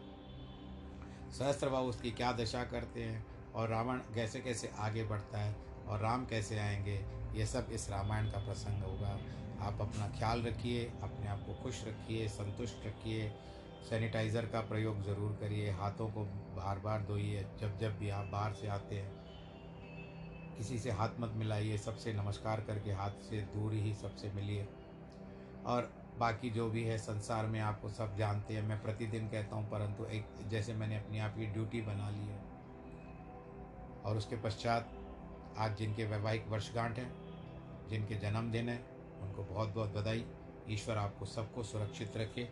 सहस्त्रबाहु 1.31 1.89
उसकी 1.89 2.11
क्या 2.11 2.31
दशा 2.33 2.63
करते 2.63 3.03
हैं 3.03 3.25
और 3.55 3.69
रावण 3.69 3.97
कैसे 4.15 4.39
कैसे 4.39 4.71
आगे 4.79 5.03
बढ़ता 5.03 5.39
है 5.39 5.55
और 5.87 5.99
राम 5.99 6.25
कैसे 6.25 6.59
आएँगे, 6.59 6.99
ये 7.35 7.45
सब 7.45 7.67
इस 7.71 7.89
रामायण 7.89 8.31
का 8.31 8.39
प्रसंग 8.39 8.83
होगा। 8.83 9.19
आप 9.61 9.81
अपना 9.81 10.07
ख्याल 10.17 10.41
रखिए, 10.41 10.83
अपने 11.03 11.27
आप 11.27 11.45
को 11.47 11.53
खुश 11.63 11.83
रखिए, 11.87 12.27
संतुष्ट 12.29 12.85
रखिए 12.87 13.31
सैनिटाइज़र 13.89 14.45
का 14.45 14.59
प्रयोग 14.61 15.01
ज़रूर 15.03 15.37
करिए, 15.41 15.71
हाथों 15.71 16.07
को 16.09 16.23
बार 16.55 16.79
बार 16.79 17.03
धोइए 17.03 17.45
जब 17.61 17.77
जब 17.79 17.97
भी 17.99 18.09
आप 18.09 18.25
बाहर 18.31 18.53
से 18.53 18.67
आते 18.67 18.95
हैं 18.95 19.20
किसी 20.61 20.79
से 20.79 20.91
हाथ 20.91 21.09
मत 21.19 21.31
मिलाइए, 21.35 21.77
सबसे 21.77 22.13
नमस्कार 22.13 22.61
करके 22.61 22.91
हाथ 22.91 23.11
से 23.11 23.41
दूर 23.41 23.73
ही 23.73 23.93
सबसे 23.93 24.31
मिलिए। 24.31 24.67
और 25.65 25.93
बाकी 26.19 26.49
जो 26.49 26.69
भी 26.69 26.83
है 26.83 26.97
संसार 26.97 27.45
में 27.45 27.59
आपको 27.59 27.89
सब 27.89 28.17
जानते 28.17 28.53
हैं, 28.53 28.63
मैं 28.63 28.83
प्रतिदिन 28.83 29.27
कहता 29.27 29.55
हूँ, 29.55 29.69
परंतु 29.69 30.05
एक 30.05 30.25
जैसे 30.47 30.73
मैंने 30.73 30.97
अपनी 30.97 31.19
आप 31.19 31.35
की 31.35 31.45
ड्यूटी 31.45 31.81
बना 31.81 32.09
ली 32.09 32.27
है। 32.27 32.39
और 34.05 34.17
उसके 34.17 34.35
पश्चात 34.35 34.91
आज 35.57 35.77
जिनके 35.77 36.05
वैवाहिक 36.05 36.47
वर्षगांठ 36.47 36.97
हैं, 36.97 37.11
जिनके 37.89 38.15
जन्मदिन 38.15 38.69
है, 38.69 38.77
उनको 39.21 39.43
बहुत 39.43 39.69
बहुत 39.69 39.95
बधाई। 39.95 40.25
ईश्वर 40.69 40.97
आपको 40.97 41.25
सबको 41.25 41.63
सुरक्षित 41.63 42.17
रखे। 42.17 42.49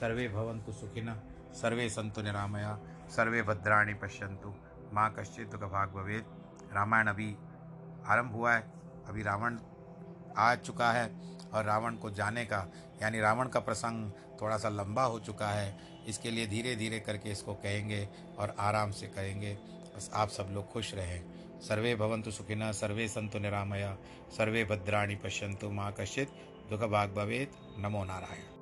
सर्वे 0.00 0.28
भवंतु 0.28 0.72
सुखिन 0.72 1.14
सर्वे 1.52 1.88
संतु 1.90 2.22
निरामया, 2.22 2.78
सर्वे 3.10 3.42
भद्राणी 3.42 3.94
पश्यंतु 3.94 4.54
माँ 4.92 5.14
कश्चित 5.18 5.50
दुख 5.50 5.60
भाग 5.60 5.88
भवेद 5.88 6.24
रामायण 6.72 7.06
अभी 7.06 7.36
आरंभ 8.06 8.32
हुआ 8.32 8.54
है। 8.54 8.60
अभी 9.08 9.22
रावण 9.22 9.58
आ 10.36 10.54
चुका 10.54 10.92
है 10.92 11.10
और 11.54 11.64
रावण 11.64 11.94
को 11.94 12.10
जाने 12.10 12.44
का, 12.44 12.66
यानी 13.02 13.20
रावण 13.20 13.48
का 13.48 13.60
प्रसंग 13.60 14.10
थोड़ा 14.42 14.56
सा 14.58 14.68
लंबा 14.68 15.02
हो 15.02 15.18
चुका 15.20 15.48
है। 15.48 15.78
इसके 16.08 16.30
लिए 16.30 16.46
धीरे 16.46 16.76
धीरे 16.76 17.00
करके 17.00 17.30
इसको 17.30 17.54
कहेंगे 17.54 18.08
और 18.38 18.54
आराम 18.58 18.90
से 18.90 19.06
कहेंगे 19.06 19.54
बस 19.96 20.10
आप 20.14 20.28
सब 20.28 20.48
लोग 20.50 20.72
खुश 20.72 20.94
रहें। 20.94 21.22
सर्वे 21.60 21.94
भवंतु 21.94 22.30
सुखिनः 22.30 22.72
सर्वे 22.72 23.08
संतु 23.08 23.38
निरामया। 23.38 23.96
सर्वे 24.30 24.64
भद्राणी 24.64 25.16
पश्यंतु 25.16 25.70
माँ 25.70 25.92
कश्चित् 25.92 26.30
दुःखभाग् 26.70 27.14
भवेत्। 27.14 27.56
नमो 27.78 28.04
नारायण। 28.04 28.59